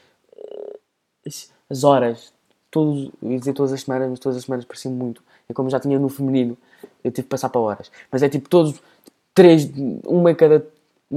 as, 1.26 1.52
as 1.68 1.84
horas. 1.84 2.32
Todos, 2.70 3.10
eu 3.22 3.32
ia 3.32 3.38
dizer 3.38 3.52
todas 3.54 3.72
as 3.72 3.82
semanas, 3.82 4.10
mas 4.10 4.18
todas 4.18 4.38
as 4.38 4.44
semanas 4.44 4.64
parecia 4.64 4.90
muito. 4.90 5.22
É 5.48 5.52
como 5.52 5.68
já 5.68 5.80
tinha 5.80 5.98
no 5.98 6.08
feminino 6.08 6.56
eu 7.02 7.10
tive 7.10 7.24
que 7.24 7.30
passar 7.30 7.48
para 7.48 7.60
horas. 7.60 7.90
Mas 8.10 8.22
é 8.22 8.28
tipo 8.28 8.48
todos, 8.48 8.80
três, 9.34 9.70
uma 10.06 10.30
em 10.30 10.34
cada, 10.34 10.64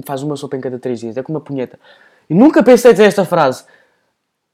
faz 0.05 0.23
uma 0.23 0.35
sopa 0.35 0.57
em 0.57 0.61
cada 0.61 0.79
três 0.79 0.99
dias, 0.99 1.17
é 1.17 1.23
como 1.23 1.37
uma 1.37 1.43
punheta. 1.43 1.79
E 2.29 2.33
nunca 2.33 2.63
pensei 2.63 2.91
dizer 2.91 3.05
esta 3.05 3.25
frase. 3.25 3.65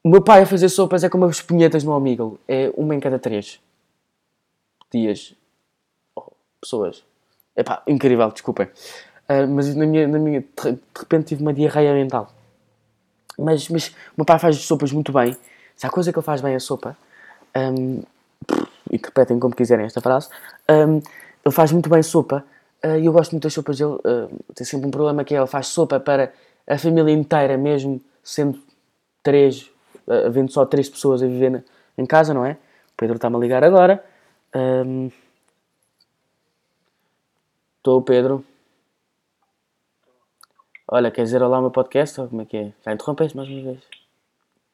O 0.03 0.09
meu 0.09 0.21
pai 0.21 0.43
a 0.43 0.45
fazer 0.45 0.69
sopas 0.69 1.03
é 1.03 1.09
como 1.09 1.25
as 1.25 1.41
punhetas 1.41 1.83
no 1.83 1.93
amigo, 1.93 2.39
é 2.47 2.71
uma 2.75 2.95
em 2.95 2.99
cada 2.99 3.19
três 3.19 3.59
dias. 4.91 5.35
Oh, 6.15 6.31
pessoas. 6.61 7.03
Epá, 7.55 7.81
incrível, 7.87 8.29
desculpem. 8.31 8.67
Uh, 9.29 9.47
mas 9.49 9.75
na 9.75 9.85
minha, 9.85 10.07
na 10.07 10.19
minha, 10.19 10.41
de 10.41 10.79
repente 10.95 11.27
tive 11.27 11.41
uma 11.41 11.53
diarreia 11.53 11.93
mental. 11.93 12.31
Mas, 13.37 13.69
mas 13.69 13.89
o 13.89 13.93
meu 14.17 14.25
pai 14.25 14.39
faz 14.39 14.57
sopas 14.57 14.91
muito 14.91 15.11
bem. 15.11 15.35
Se 15.75 15.85
há 15.85 15.89
coisa 15.89 16.11
que 16.11 16.17
ele 16.17 16.25
faz 16.25 16.41
bem 16.41 16.55
a 16.55 16.59
sopa, 16.59 16.97
um, 17.55 18.01
interpretem 18.91 19.39
como 19.39 19.55
quiserem 19.55 19.85
esta 19.85 20.01
frase, 20.01 20.29
um, 20.69 20.95
ele 21.45 21.53
faz 21.53 21.71
muito 21.71 21.89
bem 21.89 22.01
sopa 22.01 22.43
uh, 22.83 22.97
e 22.97 23.05
eu 23.05 23.13
gosto 23.13 23.31
muito 23.31 23.43
das 23.43 23.53
sopas 23.53 23.77
dele. 23.77 23.93
Uh, 23.93 24.53
tem 24.55 24.65
sempre 24.65 24.87
um 24.87 24.91
problema 24.91 25.23
que 25.23 25.35
é 25.35 25.37
ele 25.37 25.47
faz 25.47 25.67
sopa 25.67 25.99
para 25.99 26.33
a 26.67 26.77
família 26.77 27.11
inteira, 27.11 27.57
mesmo 27.57 28.01
sendo 28.23 28.59
três, 29.21 29.69
uh, 30.07 30.25
havendo 30.25 30.51
só 30.51 30.65
três 30.65 30.89
pessoas 30.89 31.21
a 31.21 31.27
viver 31.27 31.51
na, 31.51 31.63
em 31.97 32.05
casa, 32.05 32.33
não 32.33 32.45
é? 32.45 32.53
O 32.53 32.97
Pedro 32.97 33.15
está-me 33.17 33.35
a 33.35 33.39
ligar 33.39 33.63
agora. 33.63 34.03
Estou, 37.77 37.99
um, 37.99 38.01
Pedro. 38.01 38.45
Olha, 40.89 41.11
quer 41.11 41.23
dizer 41.23 41.43
olá 41.43 41.57
ao 41.57 41.61
meu 41.61 41.71
podcast? 41.71 42.21
Ou 42.21 42.29
como 42.29 42.41
é 42.41 42.45
que 42.45 42.55
é? 42.55 42.73
Já 42.83 42.93
interrompeste 42.93 43.35
mais 43.35 43.49
uma 43.49 43.61
vez? 43.61 43.83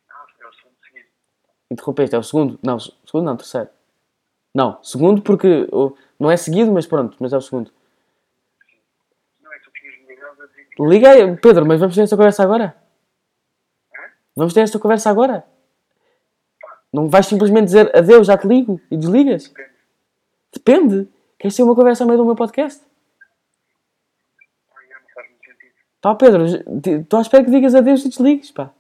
Não, 0.07 0.15
é 0.15 0.47
o 0.47 0.53
segundo 0.53 0.75
seguido. 0.85 1.07
Interrompeste, 1.71 2.15
é 2.15 2.19
o 2.19 2.23
segundo? 2.23 2.59
Não, 2.61 2.79
segundo 2.79 3.25
não, 3.25 3.35
terceiro. 3.35 3.69
Não, 4.53 4.83
segundo 4.83 5.23
porque 5.23 5.67
não 6.19 6.29
é 6.29 6.37
seguido, 6.37 6.71
mas 6.71 6.85
pronto, 6.85 7.17
mas 7.19 7.33
é 7.33 7.37
o 7.37 7.41
segundo. 7.41 7.71
Não 9.41 9.51
é 9.51 9.57
que 9.57 9.65
tu 9.65 9.71
tinhas 9.71 10.07
ligado 10.07 10.43
a 10.43 10.45
dizer 10.45 10.67
Liguei, 10.79 11.35
Pedro, 11.37 11.65
mas 11.65 11.79
vamos 11.79 11.95
ter 11.95 12.03
esta 12.03 12.15
conversa 12.15 12.43
agora? 12.43 12.75
Vamos 14.35 14.53
ter 14.53 14.61
esta 14.61 14.77
conversa 14.77 15.09
agora? 15.09 15.43
Não 16.93 17.09
vais 17.09 17.25
simplesmente 17.25 17.65
dizer 17.65 17.95
adeus, 17.95 18.27
já 18.27 18.37
te 18.37 18.47
ligo 18.47 18.79
e 18.91 18.95
desligas? 18.95 19.47
Depende. 19.47 19.73
Depende. 20.53 21.09
Queres 21.39 21.57
ter 21.57 21.63
uma 21.63 21.75
conversa 21.75 22.03
ao 22.03 22.07
meio 22.07 22.19
do 22.19 22.25
meu 22.25 22.35
podcast? 22.35 22.85
Ai, 24.77 24.85
não 24.87 25.09
faz 25.13 25.27
muito 25.27 25.43
sentido. 25.43 25.73
Pá, 25.99 26.15
Pedro, 26.15 26.45
estou 26.45 27.17
à 27.17 27.21
espera 27.21 27.43
que 27.43 27.51
digas 27.51 27.73
adeus 27.73 28.05
e 28.05 28.09
desligues, 28.09 28.51
pá. 28.51 28.71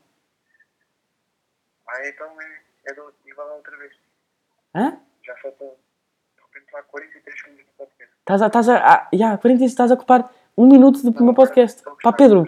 Ah, 1.89 2.07
então 2.07 2.27
é, 2.39 2.91
é 2.91 2.93
do, 2.93 3.13
igual 3.25 3.49
a 3.49 3.55
outra 3.55 3.75
vez. 3.77 3.93
Hã? 4.75 4.97
Já 5.23 5.35
falta, 5.37 5.65
de 5.65 6.41
repente, 6.53 6.71
lá 6.71 6.83
43 6.83 7.43
minutos 7.47 7.65
de 7.65 7.71
podcast. 7.77 8.13
Estás 8.19 8.41
a, 8.41 8.47
estás 8.47 8.69
a, 8.69 8.77
ah, 8.77 9.09
yeah, 9.11 9.37
45, 9.37 9.65
estás 9.65 9.91
a 9.91 9.95
ocupar 9.95 10.31
um 10.55 10.67
minuto 10.67 11.01
do 11.01 11.23
meu 11.23 11.33
podcast. 11.33 11.83
Pá, 12.03 12.13
Pedro. 12.13 12.45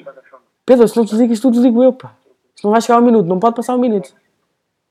Pedro, 0.63 0.88
se 0.88 0.95
não 0.95 1.06
desligas 1.06 1.39
tu, 1.39 1.49
desligo 1.49 1.84
eu, 1.84 1.91
pá. 1.91 2.15
Se 2.56 2.63
não 2.63 2.71
vai 2.71 2.82
chegar 2.82 2.99
um 2.99 3.06
minuto, 3.06 3.25
não 3.25 3.39
pode 3.39 3.56
passar 3.56 3.75
um 3.75 3.80
minuto. 3.80 4.15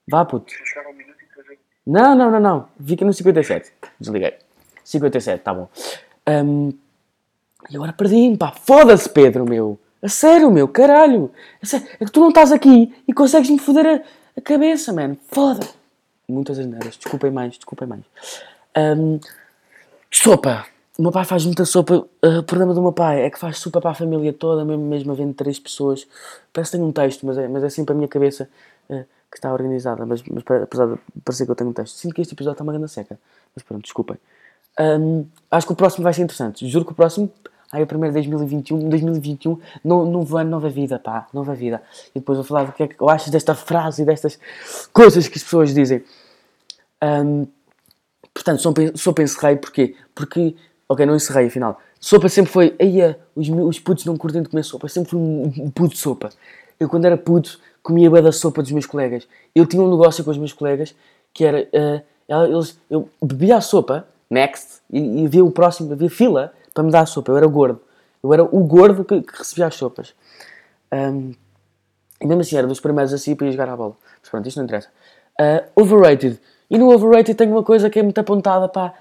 Vá, 0.08 0.24
puto. 0.24 0.52
Um. 0.52 1.92
Não, 1.92 2.14
não, 2.14 2.30
não, 2.30 2.40
não. 2.40 2.68
Fica 2.84 3.04
no 3.04 3.12
57. 3.12 3.72
Desliguei. 4.00 4.34
57, 4.84 5.42
tá 5.42 5.52
bom. 5.52 5.68
Hum, 6.28 6.72
e 7.70 7.76
agora 7.76 7.92
perdi-me, 7.92 8.36
pá. 8.36 8.52
Foda-se, 8.52 9.08
Pedro, 9.08 9.44
meu. 9.44 9.78
A 10.02 10.08
sério, 10.08 10.50
meu, 10.50 10.68
caralho. 10.68 11.30
Sério. 11.62 11.86
É 11.98 12.04
que 12.04 12.12
tu 12.12 12.20
não 12.20 12.28
estás 12.28 12.52
aqui 12.52 12.94
e 13.08 13.12
consegues-me 13.12 13.58
foder 13.58 13.86
a, 13.86 14.38
a 14.38 14.40
cabeça, 14.40 14.92
mano. 14.92 15.16
Foda. 15.30 15.66
Muitas 16.28 16.58
asneiras. 16.58 16.96
Desculpem 16.96 17.30
mais, 17.30 17.54
desculpem 17.54 17.88
mais. 17.88 18.02
Hum, 18.76 19.18
sopa. 20.10 20.66
O 20.98 21.02
meu 21.02 21.10
pai 21.10 21.24
faz 21.24 21.44
muita 21.44 21.64
sopa. 21.64 22.06
Uh, 22.22 22.38
o 22.38 22.42
problema 22.42 22.72
do 22.72 22.80
meu 22.80 22.92
pai 22.92 23.22
é 23.22 23.30
que 23.30 23.38
faz 23.38 23.58
sopa 23.58 23.80
para 23.80 23.90
a 23.90 23.94
família 23.94 24.32
toda, 24.32 24.64
mesmo, 24.64 24.84
mesmo 24.84 25.12
havendo 25.12 25.34
três 25.34 25.58
pessoas. 25.58 26.06
Parece 26.52 26.72
que 26.72 26.76
tem 26.76 26.86
um 26.86 26.92
texto, 26.92 27.26
mas 27.26 27.36
é, 27.36 27.48
mas 27.48 27.64
é 27.64 27.68
sempre 27.68 27.92
a 27.92 27.96
minha 27.96 28.08
cabeça 28.08 28.48
uh, 28.88 29.04
que 29.34 29.38
está 29.38 29.52
organizada. 29.52 30.06
Mas, 30.06 30.22
mas 30.22 30.44
apesar 30.62 30.86
de 30.86 30.98
parecer 31.24 31.44
que 31.44 31.50
eu 31.50 31.56
tenho 31.56 31.70
um 31.70 31.72
texto, 31.72 31.96
sinto 31.96 32.14
que 32.14 32.22
este 32.22 32.34
episódio 32.34 32.54
está 32.54 32.62
uma 32.62 32.72
grande 32.72 32.90
seca. 32.90 33.18
Mas 33.54 33.64
pronto, 33.64 33.82
desculpem. 33.82 34.16
Um, 34.78 35.26
acho 35.50 35.66
que 35.66 35.72
o 35.72 35.76
próximo 35.76 36.04
vai 36.04 36.14
ser 36.14 36.22
interessante. 36.22 36.66
Juro 36.68 36.84
que 36.84 36.92
o 36.92 36.94
próximo. 36.94 37.30
Ai, 37.72 37.82
o 37.82 37.86
primeiro 37.88 38.12
2021, 38.14 38.88
2021, 38.88 39.58
no, 39.82 40.06
novo 40.06 40.36
ano, 40.36 40.48
nova 40.48 40.68
vida, 40.68 40.96
pá, 40.96 41.26
nova 41.34 41.54
vida. 41.56 41.82
E 42.14 42.20
depois 42.20 42.38
vou 42.38 42.44
falar 42.44 42.64
do 42.64 42.72
que 42.72 42.84
é 42.84 42.88
que 42.88 43.00
eu 43.00 43.08
acho 43.08 43.32
desta 43.32 43.52
frase 43.52 44.02
e 44.02 44.04
destas 44.04 44.38
coisas 44.92 45.26
que 45.26 45.36
as 45.36 45.42
pessoas 45.42 45.74
dizem. 45.74 46.04
Um, 47.02 47.48
portanto, 48.32 48.62
sou, 48.62 48.72
sou 48.94 49.12
penserei 49.12 49.56
porquê? 49.56 49.96
Porque 50.14 50.54
Ok, 50.88 51.04
não 51.06 51.16
encerrei 51.16 51.46
afinal. 51.46 51.80
Sopa 51.98 52.28
sempre 52.28 52.52
foi. 52.52 52.74
Eia, 52.78 53.18
os, 53.34 53.48
os 53.48 53.80
putos 53.80 54.04
não 54.04 54.16
curtem 54.16 54.42
de 54.42 54.48
comer 54.48 54.62
sopa. 54.62 54.88
Sempre 54.88 55.10
fui 55.10 55.18
um, 55.18 55.70
puto 55.70 55.96
sopa. 55.96 56.28
Eu, 56.78 56.88
quando 56.88 57.06
era 57.06 57.16
puto, 57.16 57.58
comia 57.84 58.10
bué 58.10 58.20
da 58.20 58.32
sopa 58.32 58.62
dos 58.62 58.72
meus 58.72 58.86
colegas. 58.86 59.28
Eu 59.54 59.64
tinha 59.66 59.80
um 59.80 59.88
negócio 59.90 60.24
com 60.24 60.30
os 60.32 60.38
meus 60.38 60.52
colegas 60.52 60.92
que 61.32 61.44
era. 61.44 61.68
ela- 62.26 62.48
eles, 62.48 62.76
eu 62.90 63.08
bebia 63.22 63.58
a 63.58 63.60
sopa, 63.60 64.08
next, 64.30 64.80
e, 64.90 65.22
e 65.22 65.26
havia 65.26 65.44
o 65.44 65.50
próximo, 65.52 65.92
havia 65.92 66.10
fila 66.10 66.52
para 66.72 66.82
me 66.82 66.90
dar 66.90 67.00
a 67.02 67.06
sopa. 67.06 67.30
Eu 67.30 67.36
era 67.36 67.46
gordo. 67.46 67.80
Eu 68.22 68.32
era 68.32 68.42
o 68.42 68.60
gordo 68.64 69.04
que, 69.04 69.20
que 69.20 69.36
recebia 69.38 69.66
as 69.66 69.74
sopas. 69.74 70.14
Ahm, 70.90 71.32
e 72.20 72.26
mesmo 72.26 72.40
assim, 72.40 72.56
era 72.56 72.66
dos 72.66 72.80
primeiros 72.80 73.12
assim 73.12 73.36
para 73.36 73.46
ir 73.46 73.52
jogar 73.52 73.68
a 73.68 73.76
bola. 73.76 73.94
Mas 74.20 74.30
pronto, 74.30 74.48
isto 74.48 74.56
não 74.56 74.64
interessa. 74.64 74.88
Ah, 75.38 75.64
overrated. 75.76 76.38
E 76.70 76.78
no 76.78 76.90
overrated 76.90 77.34
tenho 77.36 77.50
uma 77.52 77.62
coisa 77.62 77.90
que 77.90 77.98
é 77.98 78.02
muito 78.02 78.18
apontada 78.18 78.68
para, 78.68 78.94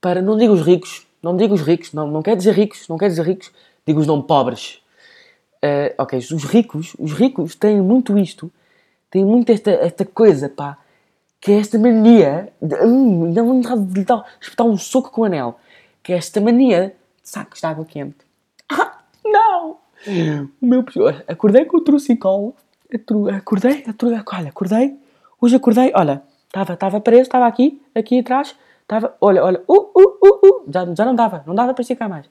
para 0.00 0.22
não 0.22 0.38
digo 0.38 0.54
os 0.54 0.62
ricos, 0.62 1.06
não 1.22 1.36
digo 1.36 1.54
os 1.54 1.60
ricos, 1.60 1.92
não, 1.92 2.06
não 2.10 2.22
quer 2.22 2.34
dizer 2.36 2.54
ricos, 2.54 2.88
não 2.88 2.96
quer 2.96 3.08
dizer 3.08 3.22
ricos, 3.26 3.50
digo 3.86 4.00
os 4.00 4.06
não 4.06 4.22
pobres. 4.22 4.80
Ah, 5.62 5.94
ok, 6.02 6.18
os 6.18 6.44
ricos, 6.44 6.96
os 6.98 7.12
ricos 7.12 7.54
têm 7.54 7.80
muito 7.80 8.18
isto, 8.18 8.50
têm 9.08 9.24
muito 9.24 9.50
esta, 9.52 9.70
esta 9.70 10.04
coisa, 10.04 10.48
pá, 10.48 10.76
que 11.40 11.52
é 11.52 11.58
esta 11.58 11.78
mania, 11.78 12.52
de, 12.60 12.74
hum, 12.84 13.32
vontade 13.32 13.84
de 13.84 14.04
dar, 14.04 14.24
espetar 14.40 14.66
um 14.66 14.76
soco 14.76 15.10
com 15.10 15.20
o 15.20 15.24
anel, 15.24 15.58
que 16.02 16.12
é 16.12 16.16
esta 16.16 16.40
mania 16.40 16.96
de 17.22 17.28
sacos 17.28 17.60
de 17.60 17.66
água 17.66 17.84
quente. 17.84 18.18
Ah, 18.68 18.98
não! 19.24 19.78
O 20.60 20.66
meu 20.66 20.84
acordei 21.28 21.64
com 21.64 21.76
o 21.76 21.80
trucicolo, 21.80 22.56
atru- 22.92 23.28
acordei, 23.28 23.84
acordei, 23.86 24.20
olha, 24.32 24.48
acordei, 24.48 24.96
hoje 25.40 25.54
acordei, 25.54 25.92
olha, 25.94 26.22
estava 26.46 26.74
estava 26.74 27.00
preso, 27.00 27.22
estava 27.22 27.46
aqui, 27.46 27.80
aqui 27.94 28.18
atrás, 28.18 28.56
estava, 28.82 29.14
olha, 29.20 29.44
olha, 29.44 29.62
uh, 29.68 29.74
uh, 29.74 30.18
uh, 30.26 30.46
uh, 30.46 30.64
já, 30.68 30.92
já 30.92 31.04
não 31.04 31.14
dava, 31.14 31.44
não 31.46 31.54
dava 31.54 31.72
para 31.72 31.82
esticar 31.82 32.08
mais. 32.08 32.28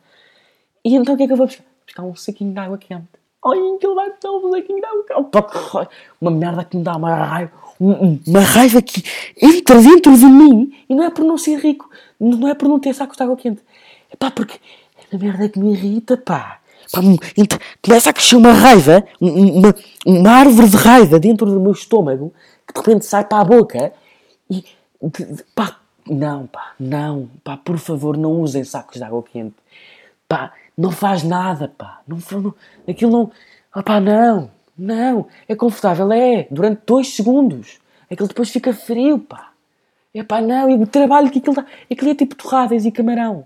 E 0.84 0.96
então 0.96 1.13
o 1.13 1.17
que 1.17 1.24
é 1.24 1.28
que 1.28 1.34
eu 1.34 1.38
vou 1.38 1.48
buscar? 1.48 1.63
Buscar 1.86 2.04
um 2.04 2.15
saquinho 2.15 2.54
de 2.54 2.60
água 2.60 2.78
quente. 2.78 3.21
Ai, 3.46 3.58
que 3.80 3.86
ele 3.88 3.96
vai 3.96 4.10
de 4.10 4.28
água 4.28 5.04
quente. 5.08 5.30
Pá, 5.32 5.88
Uma 6.20 6.32
merda 6.32 6.64
que 6.64 6.78
me 6.78 6.84
dá 6.84 6.96
uma 6.96 7.14
raiva. 7.16 7.52
um- 7.80 7.92
um- 8.06 8.20
Uma 8.28 8.42
raiva 8.42 8.82
que 8.82 9.04
entra 9.42 9.82
dentro 9.82 10.16
de 10.16 10.26
mim 10.26 10.72
e 10.88 10.94
não 10.94 11.04
é 11.04 11.10
por 11.10 11.26
não 11.26 11.38
ser 11.38 11.58
rico, 11.60 11.90
não 12.20 12.48
é 12.48 12.54
por 12.54 12.68
não 12.68 12.80
ter 12.80 12.94
sacos 12.94 13.18
de 13.18 13.24
água 13.24 13.36
quente. 13.36 13.62
É 14.12 14.16
pá, 14.16 14.30
porque 14.30 14.60
é 15.12 15.16
uma 15.16 15.24
merda 15.24 15.50
que 15.50 15.58
me 15.60 15.72
irrita, 15.74 16.16
pá. 16.18 16.60
Pá, 16.92 17.02
me- 17.02 17.18
começa 17.84 18.10
a 18.10 18.14
crescer 18.14 18.36
uma 18.36 18.52
raiva, 18.52 19.04
um- 19.20 19.60
uma, 19.60 19.76
uma 20.06 20.30
árvore 20.32 20.70
de 20.70 20.78
raiva 20.78 21.20
dentro 21.20 21.48
do 21.48 21.60
meu 21.60 21.72
estômago 21.72 22.32
que 22.68 22.74
de 22.74 22.80
repente 22.80 23.06
sai 23.06 23.24
para 23.26 23.40
a 23.40 23.46
boca 23.46 23.92
e 24.50 24.64
de- 25.02 25.26
de- 25.26 25.44
pá, 25.56 25.78
não, 26.08 26.46
pá, 26.48 26.74
não, 26.80 27.30
pá, 27.44 27.58
por 27.58 27.80
favor, 27.80 28.16
não 28.18 28.42
usem 28.42 28.64
sacos 28.64 28.98
de 28.98 29.04
água 29.04 29.24
quente. 29.24 29.56
Pá, 30.28 30.52
não 30.78 30.92
faz 30.92 31.24
nada, 31.24 31.68
pá. 31.68 32.02
Não, 32.08 32.18
não, 32.40 32.54
aquilo 32.88 33.12
não. 33.12 33.32
Ah, 33.74 33.84
pá, 33.84 34.00
não, 34.00 34.52
não. 34.78 35.28
É 35.48 35.56
confortável, 35.56 36.12
é. 36.12 36.48
Durante 36.50 36.82
dois 36.86 37.16
segundos. 37.16 37.80
Aquilo 38.10 38.28
depois 38.28 38.50
fica 38.50 38.74
frio, 38.74 39.20
pá. 39.20 39.52
É 40.14 40.24
pá, 40.24 40.42
não. 40.42 40.70
E 40.70 40.76
o 40.76 40.88
trabalho 40.88 41.30
que 41.30 41.40
aquilo 41.40 41.56
dá. 41.56 41.66
Aquilo 41.90 42.12
é 42.12 42.16
tipo 42.16 42.36
torradas 42.36 42.86
e 42.86 42.92
camarão. 42.92 43.46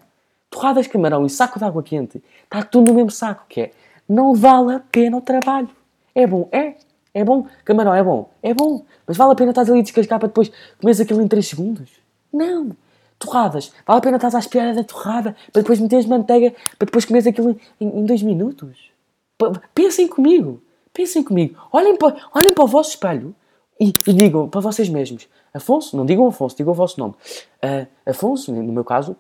Torradas, 0.50 0.88
camarão 0.88 1.26
e 1.26 1.30
saco 1.30 1.60
de 1.60 1.66
água 1.66 1.84
quente. 1.84 2.24
Está 2.44 2.64
tudo 2.64 2.90
no 2.90 2.96
mesmo 2.96 3.12
saco, 3.12 3.46
que 3.48 3.62
é. 3.62 3.72
Não 4.08 4.34
vale 4.34 4.76
a 4.76 4.80
pena 4.80 5.18
o 5.18 5.22
trabalho. 5.22 5.70
É 6.14 6.26
bom, 6.26 6.48
é. 6.52 6.76
É 7.14 7.24
bom. 7.24 7.48
Camarão 7.64 7.94
é 7.94 8.04
bom. 8.04 8.30
É 8.42 8.54
bom. 8.54 8.86
Mas 9.06 9.18
vale 9.18 9.34
a 9.34 9.36
pena 9.36 9.52
estás 9.52 9.70
ali 9.70 9.80
a 9.80 9.84
descascar 9.84 10.20
para 10.20 10.28
depois 10.28 10.52
comeres 10.80 11.00
aquilo 11.00 11.22
em 11.22 11.28
3 11.28 11.48
segundos? 11.48 11.90
Não. 12.32 12.76
Torradas. 13.17 13.71
Vale 13.86 13.99
a 13.99 14.01
pena 14.01 14.17
estás 14.17 14.36
à 14.36 14.39
espera 14.39 14.73
da 14.73 14.84
torrada 14.84 15.36
para 15.51 15.62
depois 15.62 15.80
meteres 15.80 16.06
manteiga 16.06 16.51
para 16.78 16.86
depois 16.86 17.06
comeres 17.06 17.25
aquilo 17.28 17.58
em 17.80 18.06
2 18.06 18.21
minutos? 18.23 18.91
P- 19.38 19.51
Pensem 19.73 20.08
comigo. 20.08 20.62
Pensem 20.93 21.23
comigo. 21.23 21.58
Olhem 21.71 21.95
para, 21.97 22.15
olhem 22.34 22.54
para 22.54 22.63
o 22.63 22.67
vosso 22.67 22.91
espelho 22.91 23.34
e, 23.80 23.93
e 24.08 24.13
digam 24.13 24.47
para 24.49 24.62
vocês 24.62 24.88
mesmos. 24.89 25.28
Afonso, 25.54 25.95
não 25.95 26.06
digam 26.06 26.28
Afonso, 26.28 26.56
digam 26.58 26.71
o 26.71 26.75
vosso 26.75 26.99
nome. 26.99 27.15
Ah, 27.62 27.86
Afonso, 28.06 28.51
no 28.54 28.71
meu 28.73 28.84
caso, 28.84 29.15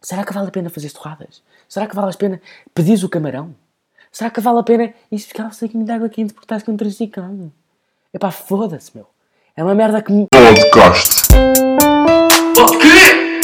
será 0.00 0.24
que 0.24 0.32
vale 0.32 0.48
a 0.48 0.50
pena 0.50 0.68
fazer 0.70 0.90
torradas? 0.92 1.42
Será 1.68 1.86
que 1.86 1.94
vale 1.96 2.10
a 2.12 2.16
pena 2.16 2.40
pedir 2.74 3.02
o 3.04 3.08
camarão? 3.08 3.54
Será 4.12 4.30
que 4.30 4.40
vale 4.40 4.60
a 4.60 4.62
pena 4.62 4.84
ir 5.10 5.16
buscar 5.16 5.46
um 5.46 5.52
saquinho 5.52 5.84
de 5.84 5.90
água 5.92 6.08
quente 6.08 6.32
porque 6.32 6.44
estás 6.44 6.62
com 6.62 6.76
triciclano? 6.76 7.52
É 8.12 8.18
pá, 8.18 8.30
foda-se, 8.30 8.90
meu. 8.94 9.06
É 9.54 9.62
uma 9.64 9.74
merda 9.74 10.00
que 10.02 10.12
me. 10.12 10.26
Podcast. 10.30 11.26
Pode 12.56 12.78
crer! 12.78 13.40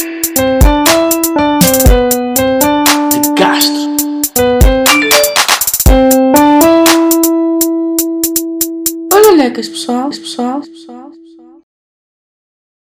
De 3.20 3.34
Castro. 3.34 3.96
Olha, 9.12 9.32
lecas, 9.36 9.68
pessoal, 9.68 10.08
pessoal, 10.08 10.60
pessoal. 10.62 10.81